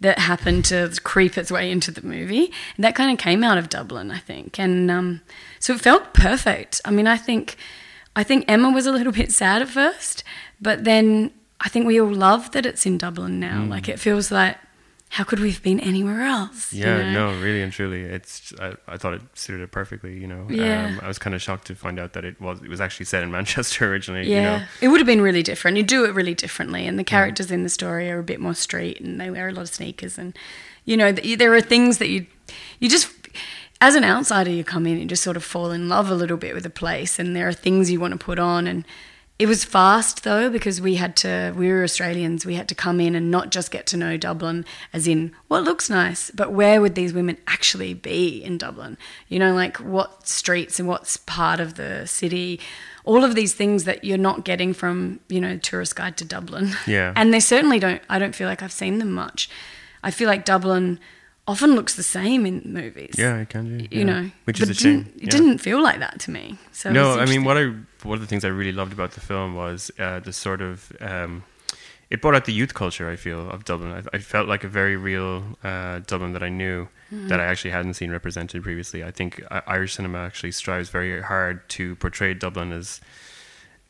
that 0.00 0.18
happened 0.18 0.64
to 0.64 0.92
creep 1.04 1.38
its 1.38 1.50
way 1.50 1.70
into 1.70 1.90
the 1.90 2.04
movie. 2.04 2.52
And 2.76 2.84
that 2.84 2.94
kind 2.94 3.12
of 3.12 3.18
came 3.18 3.44
out 3.44 3.58
of 3.58 3.68
Dublin, 3.68 4.10
I 4.10 4.18
think. 4.18 4.58
And 4.58 4.90
um, 4.90 5.20
so 5.60 5.74
it 5.74 5.80
felt 5.80 6.12
perfect. 6.12 6.80
I 6.84 6.90
mean, 6.90 7.06
I 7.06 7.16
think, 7.16 7.56
I 8.16 8.24
think 8.24 8.44
Emma 8.48 8.70
was 8.70 8.86
a 8.86 8.92
little 8.92 9.12
bit 9.22 9.32
sad 9.32 9.62
at 9.62 9.68
first, 9.68 10.24
but 10.60 10.84
then 10.84 11.30
I 11.60 11.68
think 11.68 11.86
we 11.86 12.00
all 12.00 12.12
love 12.12 12.50
that 12.52 12.66
it's 12.66 12.84
in 12.84 12.98
Dublin 12.98 13.38
now. 13.38 13.64
Like 13.64 13.88
it 13.88 14.00
feels 14.00 14.32
like, 14.32 14.56
how 15.16 15.24
could 15.24 15.40
we 15.40 15.50
have 15.50 15.62
been 15.62 15.78
anywhere 15.80 16.22
else? 16.22 16.72
you 16.72 16.84
yeah, 16.84 17.12
know? 17.12 17.32
no, 17.32 17.40
really 17.40 17.60
and 17.60 17.70
truly, 17.70 18.00
it's. 18.02 18.52
I, 18.58 18.74
I 18.88 18.96
thought 18.96 19.12
it 19.14 19.20
suited 19.34 19.62
it 19.62 19.70
perfectly. 19.70 20.18
You 20.18 20.26
know, 20.26 20.46
Yeah. 20.48 20.86
um, 20.86 21.00
I 21.02 21.06
was 21.08 21.18
kind 21.18 21.34
of 21.34 21.42
shocked 21.42 21.66
to 21.66 21.74
find 21.74 21.98
out 22.00 22.14
that 22.14 22.24
it 22.24 22.40
was 22.40 22.62
it 22.62 22.68
was 22.68 22.80
actually 22.80 23.06
set 23.06 23.22
in 23.22 23.30
Manchester 23.38 23.90
originally. 23.92 24.26
Yeah, 24.30 24.36
You 24.36 24.42
know, 24.42 24.64
it 24.80 24.88
would 24.88 25.00
have 25.00 25.06
been 25.06 25.20
really 25.20 25.42
different. 25.42 25.76
You 25.76 25.82
do 25.82 26.04
it 26.06 26.14
really 26.14 26.34
differently, 26.34 26.86
and 26.86 26.98
the 26.98 27.04
characters 27.04 27.50
in 27.50 27.62
the 27.62 27.68
story 27.68 28.10
are 28.10 28.20
a 28.20 28.22
bit 28.24 28.40
more 28.40 28.54
street, 28.54 29.00
and 29.00 29.20
they 29.20 29.30
wear 29.30 29.48
a 29.48 29.52
lot 29.52 29.62
of 29.62 29.74
sneakers, 29.74 30.16
and 30.18 30.36
you 30.86 30.96
know, 30.96 31.12
th- 31.12 31.38
there 31.38 31.52
are 31.54 31.60
things 31.60 31.98
that 31.98 32.08
you 32.08 32.26
you 32.80 32.88
just 32.88 33.10
as 33.82 33.94
an 33.94 34.04
outsider 34.04 34.50
you 34.50 34.64
come 34.64 34.86
in 34.86 34.98
and 34.98 35.10
just 35.10 35.22
sort 35.22 35.36
of 35.36 35.44
fall 35.44 35.72
in 35.72 35.88
love 35.88 36.08
a 36.10 36.14
little 36.14 36.36
bit 36.38 36.54
with 36.54 36.64
a 36.64 36.70
place, 36.70 37.18
and 37.18 37.36
there 37.36 37.48
are 37.48 37.52
things 37.52 37.90
you 37.90 38.00
want 38.00 38.12
to 38.12 38.24
put 38.24 38.38
on, 38.38 38.66
and 38.66 38.86
it 39.42 39.48
was 39.48 39.64
fast 39.64 40.22
though 40.22 40.48
because 40.48 40.80
we 40.80 40.94
had 40.94 41.16
to 41.16 41.52
we 41.56 41.68
were 41.72 41.82
Australians, 41.82 42.46
we 42.46 42.54
had 42.54 42.68
to 42.68 42.74
come 42.74 43.00
in 43.00 43.14
and 43.16 43.30
not 43.30 43.50
just 43.50 43.70
get 43.72 43.86
to 43.88 43.96
know 43.96 44.16
Dublin 44.16 44.64
as 44.92 45.08
in 45.08 45.32
what 45.48 45.64
looks 45.64 45.90
nice, 45.90 46.30
but 46.30 46.52
where 46.52 46.80
would 46.80 46.94
these 46.94 47.12
women 47.12 47.36
actually 47.48 47.92
be 47.92 48.42
in 48.42 48.56
Dublin? 48.56 48.96
You 49.28 49.38
know, 49.40 49.52
like 49.54 49.78
what 49.78 50.28
streets 50.28 50.78
and 50.78 50.86
what's 50.88 51.16
part 51.16 51.58
of 51.60 51.74
the 51.74 52.06
city 52.06 52.60
all 53.04 53.24
of 53.24 53.34
these 53.34 53.52
things 53.52 53.82
that 53.82 54.04
you're 54.04 54.16
not 54.30 54.44
getting 54.44 54.72
from 54.72 55.18
you 55.28 55.40
know 55.40 55.56
tourist 55.58 55.96
guide 55.96 56.16
to 56.16 56.24
dublin 56.24 56.70
Yeah. 56.86 57.12
and 57.16 57.34
they 57.34 57.40
certainly 57.40 57.80
don't 57.80 58.00
i 58.08 58.16
don't 58.20 58.32
feel 58.34 58.46
like 58.48 58.62
i've 58.62 58.70
seen 58.70 58.98
them 59.00 59.10
much 59.10 59.50
i 60.04 60.12
feel 60.12 60.28
like 60.28 60.44
dublin 60.44 61.00
often 61.46 61.74
looks 61.74 61.94
the 61.96 62.02
same 62.02 62.46
in 62.46 62.62
movies 62.64 63.14
yeah, 63.18 63.38
it 63.38 63.48
can 63.48 63.78
do. 63.78 63.84
you 63.90 64.00
yeah. 64.00 64.04
know 64.04 64.30
which 64.44 64.58
but 64.60 64.68
is 64.68 64.70
a 64.70 64.72
it 64.72 64.78
didn't, 64.84 65.04
shame. 65.06 65.12
it 65.16 65.22
yeah. 65.24 65.30
didn't 65.30 65.58
feel 65.58 65.82
like 65.82 65.98
that 65.98 66.20
to 66.20 66.30
me 66.30 66.56
so 66.72 66.90
no, 66.92 67.18
I 67.18 67.26
mean 67.26 67.44
what 67.44 67.56
I 67.58 67.64
one 68.02 68.16
of 68.16 68.20
the 68.20 68.26
things 68.26 68.44
I 68.44 68.48
really 68.48 68.72
loved 68.72 68.92
about 68.92 69.12
the 69.12 69.20
film 69.20 69.54
was 69.54 69.90
uh, 69.98 70.20
the 70.20 70.32
sort 70.32 70.60
of 70.60 70.92
um, 71.00 71.44
it 72.10 72.20
brought 72.20 72.34
out 72.34 72.44
the 72.44 72.52
youth 72.52 72.74
culture. 72.74 73.08
I 73.08 73.16
feel 73.16 73.48
of 73.48 73.64
Dublin. 73.64 73.90
I, 74.12 74.16
I 74.16 74.18
felt 74.18 74.46
like 74.46 74.64
a 74.64 74.68
very 74.68 74.96
real 74.96 75.56
uh, 75.64 76.00
Dublin 76.06 76.32
that 76.34 76.42
I 76.42 76.48
knew 76.48 76.88
Mm-hmm. 77.12 77.28
that 77.28 77.40
I 77.40 77.44
actually 77.44 77.72
hadn't 77.72 77.92
seen 77.94 78.10
represented 78.10 78.62
previously. 78.62 79.04
I 79.04 79.10
think 79.10 79.42
uh, 79.50 79.60
Irish 79.66 79.94
cinema 79.96 80.18
actually 80.20 80.50
strives 80.52 80.88
very 80.88 81.20
hard 81.20 81.68
to 81.70 81.94
portray 81.96 82.32
Dublin 82.34 82.72
as. 82.72 83.00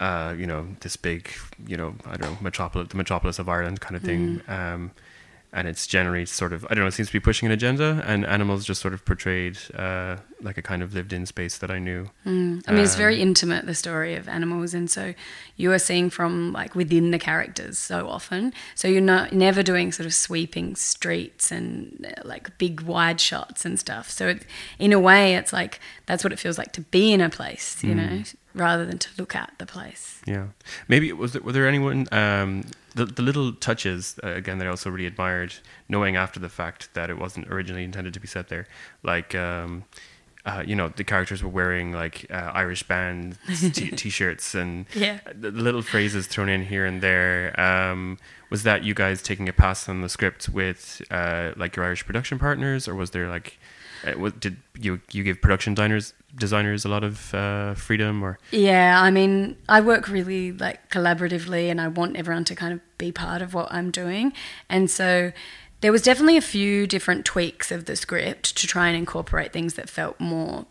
Uh, 0.01 0.35
you 0.37 0.47
know 0.47 0.67
this 0.81 0.97
big, 0.97 1.31
you 1.65 1.77
know, 1.77 1.95
I 2.05 2.17
don't 2.17 2.33
know, 2.33 2.38
metropolis, 2.41 2.88
the 2.88 2.97
metropolis 2.97 3.38
of 3.38 3.49
Ireland 3.49 3.81
kind 3.81 3.95
of 3.95 4.03
thing, 4.03 4.41
Mm-hmm. 4.41 4.53
um, 4.53 4.91
and 5.53 5.69
it's 5.69 5.87
generally 5.87 6.25
sort 6.25 6.53
of, 6.53 6.65
I 6.65 6.75
don't 6.75 6.85
know, 6.85 6.87
it 6.87 6.93
seems 6.93 7.09
to 7.09 7.12
be 7.12 7.21
pushing 7.21 7.47
an 7.47 7.53
agenda, 7.53 8.03
and 8.07 8.25
Animals 8.25 8.65
just 8.65 8.81
sort 8.81 8.95
of 8.95 9.05
portrayed 9.05 9.59
uh, 9.75 10.17
like 10.41 10.57
a 10.57 10.62
kind 10.62 10.83
of 10.83 10.95
lived-in 10.95 11.27
space 11.27 11.59
that 11.59 11.71
I 11.71 11.79
knew. 11.79 12.09
Mm. 12.27 12.62
I 12.67 12.73
mean, 12.73 12.83
it's 12.83 12.97
very 12.97 13.17
Um, 13.17 13.29
intimate, 13.29 13.67
the 13.67 13.75
story 13.75 14.17
of 14.17 14.29
animals. 14.29 14.73
And 14.75 14.91
so 14.91 15.15
you 15.57 15.71
are 15.73 15.79
seeing 15.79 16.11
from 16.11 16.53
like 16.53 16.75
within 16.75 17.11
the 17.11 17.19
characters 17.19 17.79
so 17.79 18.09
often. 18.09 18.53
So 18.75 18.88
you're 18.88 19.01
not 19.03 19.33
never 19.33 19.62
doing 19.62 19.93
sort 19.93 20.07
of 20.07 20.15
sweeping 20.15 20.75
streets 20.75 21.53
and 21.53 22.07
uh, 22.07 22.27
like 22.27 22.57
big 22.59 22.81
wide 22.81 23.21
shots 23.21 23.67
and 23.67 23.79
stuff. 23.79 24.11
So 24.11 24.29
it, 24.29 24.47
in 24.79 24.93
a 24.93 24.99
way, 24.99 25.37
it's 25.37 25.53
like 25.53 25.81
that's 26.07 26.25
what 26.25 26.33
it 26.33 26.38
feels 26.38 26.57
like 26.57 26.73
to 26.73 26.81
be 26.81 27.12
in 27.12 27.21
a 27.21 27.29
place, 27.29 27.85
you 27.85 27.95
know, 27.95 28.23
rather 28.55 28.87
than 28.87 28.99
to 28.99 29.09
look 29.19 29.37
at 29.37 29.53
the 29.59 29.67
place. 29.67 30.21
Yeah, 30.27 30.47
maybe 30.88 31.12
was 31.12 31.33
there, 31.33 31.43
were 31.43 31.53
there 31.53 31.69
anyone 31.69 32.09
um, 32.11 32.65
the 32.95 33.05
the 33.07 33.23
little 33.23 33.53
touches 33.53 34.19
uh, 34.23 34.29
again 34.29 34.59
that 34.59 34.67
I 34.67 34.71
also 34.71 34.91
really 34.91 35.07
admired, 35.07 35.55
knowing 35.89 36.17
after 36.17 36.39
the 36.41 36.49
fact 36.49 36.93
that 36.95 37.11
it 37.11 37.19
wasn't 37.19 37.49
originally 37.49 37.85
intended 37.85 38.15
to 38.15 38.21
be 38.21 38.29
set 38.29 38.49
there, 38.49 38.67
like. 39.03 39.35
Um, 39.35 39.85
uh, 40.45 40.61
you 40.67 40.75
know 40.75 40.89
the 40.89 41.05
characters 41.05 41.41
were 41.41 41.49
wearing 41.49 41.93
like 41.93 42.27
uh, 42.29 42.51
Irish 42.53 42.83
band 42.83 43.39
t- 43.47 43.93
t-shirts 43.93 44.57
and 44.57 44.87
Yeah. 44.93 45.21
the, 45.33 45.53
the 45.53 45.63
little 45.63 45.83
phrases 45.83 46.27
thrown 46.27 46.49
in 46.49 46.65
here 46.65 46.85
and 46.85 47.01
there. 47.01 47.55
Um, 47.61 48.19
was 48.51 48.65
that 48.65 48.83
you 48.83 48.93
guys 48.93 49.23
taking 49.23 49.49
a 49.49 49.53
pass 49.53 49.89
on 49.89 50.01
the 50.01 50.09
script 50.09 50.49
with 50.49 51.01
uh, 51.13 51.53
like 51.57 51.77
your 51.77 51.85
Irish 51.85 52.05
production 52.05 52.41
partners, 52.41 52.89
or 52.89 52.97
was 52.97 53.13
there 53.13 53.29
like 53.29 53.57
uh, 54.05 54.19
was, 54.19 54.33
did 54.35 54.57
you 54.79 55.01
you 55.11 55.23
give 55.23 55.41
production 55.41 55.75
designers 55.75 56.15
designers 56.37 56.85
a 56.85 56.88
lot 56.88 57.05
of 57.05 57.35
uh, 57.35 57.75
freedom 57.75 58.23
or 58.23 58.38
Yeah, 58.51 59.01
I 59.01 59.11
mean, 59.11 59.57
I 59.69 59.81
work 59.81 60.09
really 60.09 60.53
like 60.53 60.91
collaboratively 60.91 61.71
and 61.71 61.81
I 61.81 61.88
want 61.88 62.17
everyone 62.17 62.45
to 62.45 62.55
kind 62.55 62.73
of 62.73 62.81
be 62.99 63.12
part 63.12 63.43
of 63.43 63.55
what 63.55 63.73
I'm 63.73 63.91
doing. 63.91 64.33
And 64.69 64.91
so 64.91 65.33
there 65.83 65.93
was 65.93 66.03
definitely 66.03 66.37
a 66.37 66.43
few 66.43 66.87
different 66.87 67.25
tweaks 67.25 67.71
of 67.71 67.85
the 67.85 67.97
script 67.97 68.57
to 68.57 68.67
try 68.67 68.88
and 68.88 68.97
incorporate 68.97 69.53
things 69.53 69.75
that 69.75 69.91
felt 69.91 70.19
more 70.21 70.67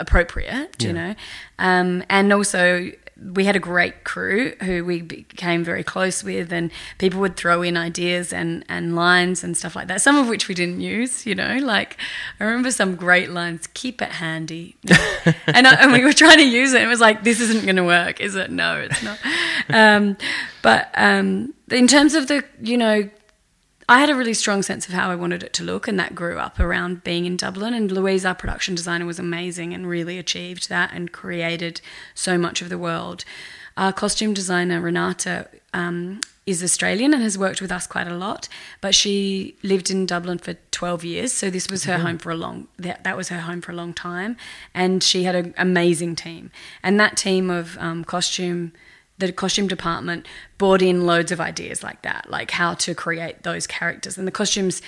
appropriate, 0.00 0.82
you 0.82 0.92
know. 0.92 1.14
Um, 1.58 2.02
and 2.08 2.32
also 2.32 2.90
we 3.20 3.44
had 3.44 3.56
a 3.56 3.60
great 3.60 4.04
crew 4.04 4.54
who 4.62 4.84
we 4.84 5.02
became 5.02 5.64
very 5.64 5.82
close 5.82 6.22
with, 6.22 6.52
and 6.52 6.70
people 6.98 7.20
would 7.20 7.36
throw 7.36 7.62
in 7.62 7.76
ideas 7.76 8.32
and, 8.32 8.64
and 8.68 8.94
lines 8.94 9.42
and 9.42 9.56
stuff 9.56 9.74
like 9.74 9.88
that, 9.88 10.00
some 10.00 10.16
of 10.16 10.28
which 10.28 10.46
we 10.46 10.54
didn't 10.54 10.80
use, 10.80 11.26
you 11.26 11.34
know. 11.34 11.58
Like, 11.58 11.96
I 12.38 12.44
remember 12.44 12.70
some 12.70 12.94
great 12.94 13.30
lines 13.30 13.66
keep 13.74 14.00
it 14.00 14.12
handy. 14.12 14.76
and, 15.46 15.66
I, 15.66 15.74
and 15.82 15.92
we 15.92 16.04
were 16.04 16.12
trying 16.12 16.38
to 16.38 16.48
use 16.48 16.72
it, 16.72 16.78
and 16.78 16.86
it 16.86 16.88
was 16.88 17.00
like, 17.00 17.24
this 17.24 17.40
isn't 17.40 17.64
going 17.64 17.76
to 17.76 17.84
work, 17.84 18.20
is 18.20 18.36
it? 18.36 18.50
No, 18.50 18.78
it's 18.78 19.02
not. 19.02 19.18
Um, 19.70 20.16
but 20.62 20.90
um, 20.94 21.54
in 21.70 21.88
terms 21.88 22.14
of 22.14 22.28
the, 22.28 22.44
you 22.60 22.76
know, 22.76 23.10
I 23.90 24.00
had 24.00 24.10
a 24.10 24.14
really 24.14 24.34
strong 24.34 24.62
sense 24.62 24.86
of 24.86 24.92
how 24.92 25.10
I 25.10 25.14
wanted 25.16 25.42
it 25.42 25.54
to 25.54 25.64
look, 25.64 25.88
and 25.88 25.98
that 25.98 26.14
grew 26.14 26.38
up 26.38 26.60
around 26.60 27.04
being 27.04 27.24
in 27.24 27.38
Dublin. 27.38 27.72
And 27.72 27.90
Louise, 27.90 28.26
our 28.26 28.34
production 28.34 28.74
designer, 28.74 29.06
was 29.06 29.18
amazing 29.18 29.72
and 29.72 29.88
really 29.88 30.18
achieved 30.18 30.68
that 30.68 30.92
and 30.92 31.10
created 31.10 31.80
so 32.14 32.36
much 32.36 32.60
of 32.60 32.68
the 32.68 32.76
world. 32.76 33.24
Our 33.78 33.92
costume 33.92 34.34
designer, 34.34 34.80
Renata, 34.80 35.48
um, 35.72 36.20
is 36.44 36.62
Australian 36.62 37.14
and 37.14 37.22
has 37.22 37.38
worked 37.38 37.60
with 37.60 37.70
us 37.70 37.86
quite 37.86 38.06
a 38.06 38.14
lot, 38.14 38.48
but 38.80 38.94
she 38.94 39.56
lived 39.62 39.90
in 39.90 40.04
Dublin 40.04 40.38
for 40.38 40.54
12 40.70 41.04
years, 41.04 41.32
so 41.32 41.48
this 41.50 41.70
was 41.70 41.84
her 41.84 41.94
mm-hmm. 41.94 42.06
home 42.06 42.18
for 42.18 42.30
a 42.30 42.36
long 42.36 42.68
that, 42.78 43.04
that 43.04 43.16
was 43.16 43.28
her 43.28 43.40
home 43.40 43.60
for 43.60 43.72
a 43.72 43.74
long 43.74 43.92
time, 43.92 44.36
and 44.74 45.02
she 45.02 45.24
had 45.24 45.34
an 45.34 45.54
amazing 45.58 46.16
team. 46.16 46.50
And 46.82 46.98
that 46.98 47.16
team 47.16 47.50
of 47.50 47.76
um, 47.78 48.02
costume 48.02 48.72
the 49.18 49.32
costume 49.32 49.66
department 49.66 50.26
brought 50.58 50.82
in 50.82 51.06
loads 51.06 51.32
of 51.32 51.40
ideas 51.40 51.82
like 51.82 52.02
that, 52.02 52.30
like 52.30 52.52
how 52.52 52.74
to 52.74 52.94
create 52.94 53.42
those 53.42 53.66
characters. 53.66 54.16
And 54.16 54.26
the 54.26 54.32
costumes 54.32 54.80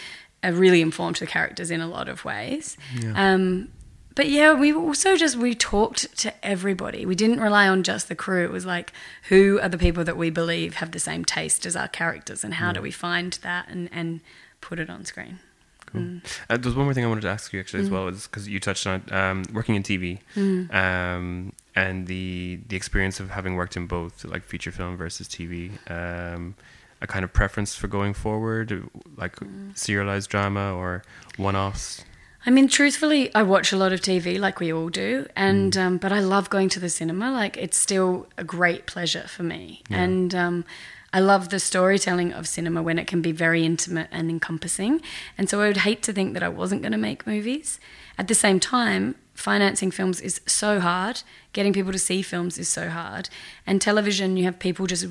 are 0.43 0.53
really 0.53 0.81
informed 0.81 1.17
the 1.17 1.27
characters 1.27 1.71
in 1.71 1.81
a 1.81 1.87
lot 1.87 2.09
of 2.09 2.25
ways. 2.25 2.77
Yeah. 2.99 3.33
Um, 3.33 3.69
but 4.15 4.29
yeah, 4.29 4.53
we 4.53 4.73
also 4.73 5.17
just 5.17 5.37
we 5.37 5.55
talked 5.55 6.17
to 6.19 6.33
everybody. 6.45 7.07
We 7.07 7.15
didn't 7.15 7.41
rely 7.41 7.69
on 7.69 7.83
just 7.83 8.09
the 8.09 8.17
crew. 8.17 8.45
It 8.45 8.51
was 8.51 8.67
like, 8.67 8.93
who 9.29 9.61
are 9.63 9.69
the 9.69 9.79
people 9.79 10.05
that 10.05 10.17
we 10.17 10.31
believe 10.31 10.75
have 10.75 10.91
the 10.91 10.99
same 10.99 11.25
taste 11.25 11.65
as 11.65 11.77
our 11.77 11.89
characters, 11.89 12.43
and 12.43 12.55
how 12.55 12.69
yeah. 12.69 12.73
do 12.75 12.83
we 12.83 12.91
find 12.91 13.39
that 13.43 13.69
and 13.69 13.89
and 13.93 14.21
put 14.61 14.79
it 14.79 14.91
on 14.91 15.05
screen? 15.05 15.39
Cool. 15.87 16.01
Mm. 16.03 16.41
Uh, 16.49 16.57
there's 16.57 16.75
one 16.75 16.87
more 16.87 16.95
thing 16.95 17.05
I 17.05 17.09
wanted 17.09 17.23
to 17.23 17.29
ask 17.29 17.53
you 17.53 17.61
actually 17.61 17.83
mm. 17.83 17.87
as 17.87 17.91
well, 17.91 18.09
is 18.09 18.27
because 18.27 18.49
you 18.49 18.61
touched 18.61 18.87
on 18.87 19.03
um, 19.11 19.45
working 19.53 19.75
in 19.77 19.83
TV 19.83 20.19
mm. 20.35 20.75
um, 20.75 21.53
and 21.81 22.07
the 22.07 22.61
the 22.69 22.77
experience 22.77 23.21
of 23.21 23.31
having 23.31 23.55
worked 23.55 23.77
in 23.77 23.87
both, 23.87 24.25
like 24.25 24.45
feature 24.45 24.73
film 24.73 24.97
versus 24.97 25.29
TV. 25.29 25.73
Um, 25.91 26.55
a 27.03 27.07
kind 27.07 27.25
of 27.25 27.33
preference 27.33 27.75
for 27.75 27.89
going 27.89 28.13
forward, 28.13 28.89
like 29.17 29.37
mm. 29.37 29.77
serialized 29.77 30.29
drama 30.29 30.75
or 30.75 31.03
one-offs. 31.39 32.05
I 32.45 32.51
mean, 32.51 32.69
truthfully, 32.69 33.35
I 33.35 33.43
watch 33.43 33.73
a 33.73 33.77
lot 33.77 33.93
of 33.95 34.01
TV, 34.01 34.39
like 34.39 34.61
we 34.61 34.71
all 34.71 34.91
do, 34.91 35.27
and 35.35 35.73
mm. 35.73 35.81
um, 35.81 35.97
but 35.99 36.13
I 36.13 36.21
love 36.21 36.51
going 36.51 36.69
to 36.71 36.81
the 36.81 36.91
cinema. 36.91 37.33
Like 37.33 37.57
it's 37.57 37.77
still 37.77 38.27
a 38.37 38.45
great 38.45 38.87
pleasure 38.87 39.27
for 39.29 39.43
me, 39.43 39.83
yeah. 39.89 40.03
and 40.03 40.35
um, 40.35 40.65
I 41.13 41.21
love 41.21 41.49
the 41.49 41.59
storytelling 41.59 42.33
of 42.33 42.47
cinema 42.47 42.83
when 42.83 42.99
it 42.99 43.07
can 43.07 43.21
be 43.21 43.33
very 43.33 43.65
intimate 43.65 44.09
and 44.11 44.31
encompassing. 44.31 45.03
And 45.37 45.49
so 45.49 45.61
I 45.61 45.67
would 45.67 45.79
hate 45.79 46.03
to 46.05 46.13
think 46.13 46.35
that 46.35 46.43
I 46.43 46.49
wasn't 46.49 46.83
going 46.83 46.93
to 46.93 46.99
make 46.99 47.27
movies. 47.27 47.81
At 48.17 48.29
the 48.29 48.35
same 48.35 48.61
time, 48.61 49.17
financing 49.41 49.91
films 49.91 50.21
is 50.21 50.41
so 50.47 50.81
hard. 50.81 51.23
Getting 51.53 51.73
people 51.73 51.93
to 51.93 51.99
see 51.99 52.23
films 52.23 52.59
is 52.59 52.69
so 52.69 52.89
hard. 52.89 53.29
And 53.67 53.81
television, 53.81 54.37
you 54.37 54.45
have 54.45 54.59
people 54.59 54.87
just 54.87 55.07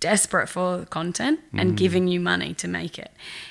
desperate 0.00 0.48
for 0.48 0.84
content 0.84 1.40
and 1.54 1.72
mm. 1.72 1.76
giving 1.76 2.08
you 2.08 2.20
money 2.20 2.52
to 2.54 2.68
make 2.68 2.98
it. 2.98 3.10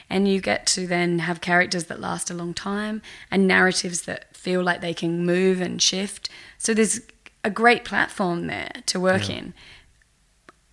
And 0.10 0.28
you 0.28 0.39
get 0.39 0.67
to 0.67 0.86
then 0.86 1.19
have 1.19 1.41
characters 1.41 1.86
that 1.86 1.99
last 1.99 2.30
a 2.30 2.34
long 2.34 2.54
time 2.54 3.02
and 3.32 3.47
narratives 3.47 4.04
that 4.04 4.36
feel 4.38 4.62
like 4.62 4.82
they 4.82 4.93
can 4.93 5.26
move 5.26 5.60
and 5.62 5.82
shift. 5.82 6.30
So 6.58 6.73
there's 6.73 7.02
a 7.43 7.49
great 7.49 7.84
platform 7.84 8.47
there 8.47 8.71
to 8.86 8.99
work 8.99 9.30
yeah. 9.30 9.38
in. 9.38 9.54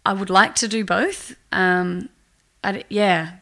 I 0.04 0.12
would 0.12 0.30
like 0.30 0.54
to 0.56 0.68
do 0.68 0.84
both. 0.84 1.34
Um, 1.50 2.10
I, 2.62 2.84
yeah, 2.90 3.36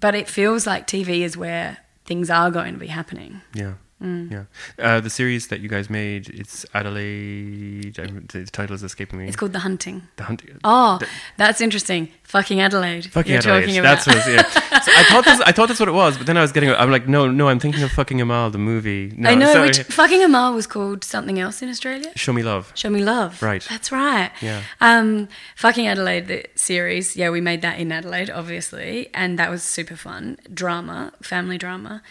but 0.00 0.14
it 0.14 0.28
feels 0.28 0.66
like 0.66 0.86
TV 0.86 1.20
is 1.20 1.36
where 1.36 1.78
things 2.04 2.28
are 2.28 2.50
going 2.50 2.74
to 2.74 2.80
be 2.80 2.88
happening. 2.88 3.40
Yeah. 3.54 3.74
Mm. 4.02 4.30
Yeah. 4.30 4.44
Uh, 4.84 5.00
the 5.00 5.10
series 5.10 5.48
that 5.48 5.60
you 5.60 5.68
guys 5.68 5.88
made, 5.88 6.28
it's 6.28 6.66
Adelaide. 6.74 7.94
The 7.94 8.48
title 8.50 8.74
is 8.74 8.82
escaping 8.82 9.20
me. 9.20 9.28
It's 9.28 9.36
called 9.36 9.52
The 9.52 9.60
Hunting. 9.60 10.02
The 10.16 10.24
Hunting. 10.24 10.58
Oh, 10.64 10.98
the, 10.98 11.08
that's 11.36 11.60
interesting. 11.60 12.08
Fucking 12.24 12.60
Adelaide. 12.60 13.06
Fucking 13.06 13.36
Adelaide. 13.36 13.80
That's 13.80 14.06
what. 14.06 14.16
Yeah. 14.26 14.42
so 14.50 14.92
I 14.92 15.04
thought 15.04 15.24
this. 15.24 15.40
I 15.40 15.52
thought 15.52 15.68
that's 15.68 15.78
what 15.78 15.88
it 15.88 15.92
was, 15.92 16.18
but 16.18 16.26
then 16.26 16.36
I 16.36 16.42
was 16.42 16.50
getting. 16.50 16.70
I'm 16.70 16.90
like, 16.90 17.06
no, 17.06 17.30
no. 17.30 17.48
I'm 17.48 17.60
thinking 17.60 17.82
of 17.84 17.92
Fucking 17.92 18.20
Amal, 18.20 18.50
the 18.50 18.58
movie. 18.58 19.12
No, 19.16 19.30
I 19.30 19.34
know. 19.36 19.62
Which, 19.62 19.80
Fucking 19.82 20.22
Amal 20.22 20.54
was 20.54 20.66
called 20.66 21.04
something 21.04 21.38
else 21.38 21.62
in 21.62 21.68
Australia. 21.68 22.10
Show 22.16 22.32
Me 22.32 22.42
Love. 22.42 22.72
Show 22.74 22.90
Me 22.90 23.04
Love. 23.04 23.40
Right. 23.40 23.64
That's 23.70 23.92
right. 23.92 24.32
Yeah. 24.40 24.62
Um, 24.80 25.28
Fucking 25.56 25.86
Adelaide, 25.86 26.26
the 26.26 26.44
series. 26.56 27.16
Yeah, 27.16 27.30
we 27.30 27.40
made 27.40 27.62
that 27.62 27.78
in 27.78 27.92
Adelaide, 27.92 28.30
obviously, 28.30 29.10
and 29.14 29.38
that 29.38 29.50
was 29.50 29.62
super 29.62 29.96
fun. 29.96 30.38
Drama, 30.52 31.12
family 31.22 31.58
drama, 31.58 32.02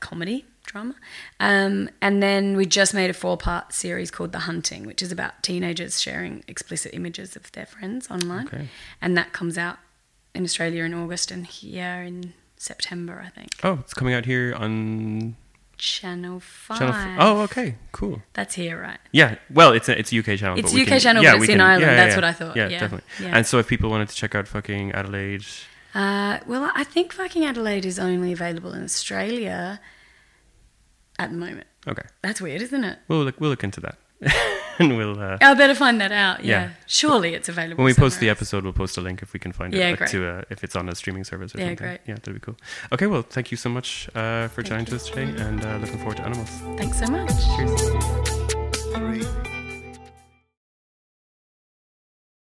comedy 0.00 0.44
drama. 0.66 0.94
Um, 1.40 1.88
and 2.02 2.22
then 2.22 2.56
we 2.56 2.66
just 2.66 2.92
made 2.92 3.10
a 3.10 3.14
four 3.14 3.36
part 3.36 3.72
series 3.72 4.10
called 4.10 4.32
The 4.32 4.40
Hunting, 4.40 4.86
which 4.86 5.02
is 5.02 5.10
about 5.10 5.42
teenagers 5.42 6.00
sharing 6.00 6.44
explicit 6.46 6.92
images 6.94 7.36
of 7.36 7.50
their 7.52 7.66
friends 7.66 8.10
online. 8.10 8.46
Okay. 8.46 8.68
And 9.00 9.16
that 9.16 9.32
comes 9.32 9.56
out 9.56 9.78
in 10.34 10.44
Australia 10.44 10.84
in 10.84 10.94
August 10.94 11.30
and 11.30 11.46
here 11.46 12.02
in 12.02 12.34
September, 12.56 13.22
I 13.24 13.30
think. 13.30 13.50
Oh, 13.62 13.78
it's 13.80 13.94
coming 13.94 14.14
out 14.14 14.26
here 14.26 14.54
on 14.54 15.36
Channel 15.78 16.40
Five. 16.40 16.78
Channel 16.78 16.94
f- 16.94 17.18
oh, 17.20 17.40
okay, 17.42 17.76
cool. 17.92 18.22
That's 18.34 18.54
here, 18.54 18.80
right? 18.80 18.98
Yeah. 19.12 19.36
Well, 19.50 19.72
it's 19.72 19.88
a 19.88 19.98
it's 19.98 20.12
a 20.12 20.18
UK 20.18 20.38
channel. 20.38 20.58
It's 20.58 20.72
a 20.72 20.80
UK 20.80 20.88
can, 20.88 21.00
channel, 21.00 21.22
yeah, 21.22 21.34
but 21.34 21.42
it's 21.42 21.50
in 21.50 21.60
Ireland. 21.60 21.82
Yeah, 21.82 21.96
That's 21.96 22.12
yeah, 22.12 22.16
what 22.16 22.24
I 22.24 22.32
thought. 22.32 22.56
Yeah, 22.56 22.68
definitely. 22.68 23.26
And 23.26 23.46
so, 23.46 23.58
if 23.58 23.66
people 23.68 23.90
wanted 23.90 24.08
to 24.08 24.14
check 24.14 24.34
out 24.34 24.48
fucking 24.48 24.92
Adelaide, 24.92 25.44
uh, 25.94 26.38
well, 26.46 26.70
I 26.74 26.84
think 26.84 27.12
fucking 27.12 27.44
Adelaide 27.44 27.84
is 27.84 27.98
only 27.98 28.32
available 28.32 28.72
in 28.72 28.84
Australia 28.84 29.80
at 31.18 31.30
the 31.30 31.36
moment. 31.36 31.66
Okay. 31.86 32.02
That's 32.22 32.40
weird, 32.40 32.62
isn't 32.62 32.84
it? 32.84 32.98
We'll 33.08 33.24
look, 33.24 33.40
we'll 33.40 33.50
look 33.50 33.64
into 33.64 33.80
that. 33.80 33.98
and 34.78 34.96
we'll. 34.96 35.18
Uh, 35.18 35.38
I 35.40 35.54
better 35.54 35.74
find 35.74 36.00
that 36.00 36.12
out. 36.12 36.44
Yeah. 36.44 36.62
yeah. 36.62 36.70
Surely 36.86 37.34
it's 37.34 37.48
available. 37.48 37.84
When 37.84 37.86
we 37.86 37.94
post 37.94 38.20
the 38.20 38.30
episode, 38.30 38.64
we'll 38.64 38.72
post 38.72 38.96
a 38.96 39.00
link 39.00 39.22
if 39.22 39.32
we 39.32 39.40
can 39.40 39.52
find 39.52 39.74
yeah, 39.74 39.88
it. 39.88 39.98
Great. 39.98 40.10
To 40.10 40.26
uh, 40.26 40.42
if 40.50 40.64
it's 40.64 40.74
on 40.74 40.88
a 40.88 40.94
streaming 40.94 41.24
service 41.24 41.54
or 41.54 41.58
yeah, 41.58 41.68
something. 41.68 41.86
Great. 41.86 42.00
Yeah, 42.06 42.14
that'd 42.14 42.34
be 42.34 42.40
cool. 42.40 42.56
Okay, 42.92 43.06
well, 43.06 43.22
thank 43.22 43.50
you 43.50 43.56
so 43.56 43.68
much 43.68 44.08
uh, 44.14 44.48
for 44.48 44.62
joining 44.62 44.92
us 44.92 45.08
today, 45.08 45.24
and 45.42 45.64
uh, 45.64 45.76
looking 45.76 45.98
forward 45.98 46.16
to 46.18 46.24
Animals. 46.24 46.50
Thanks 46.78 46.98
so 46.98 47.06
much. 47.06 47.30
Cheers. 47.56 48.25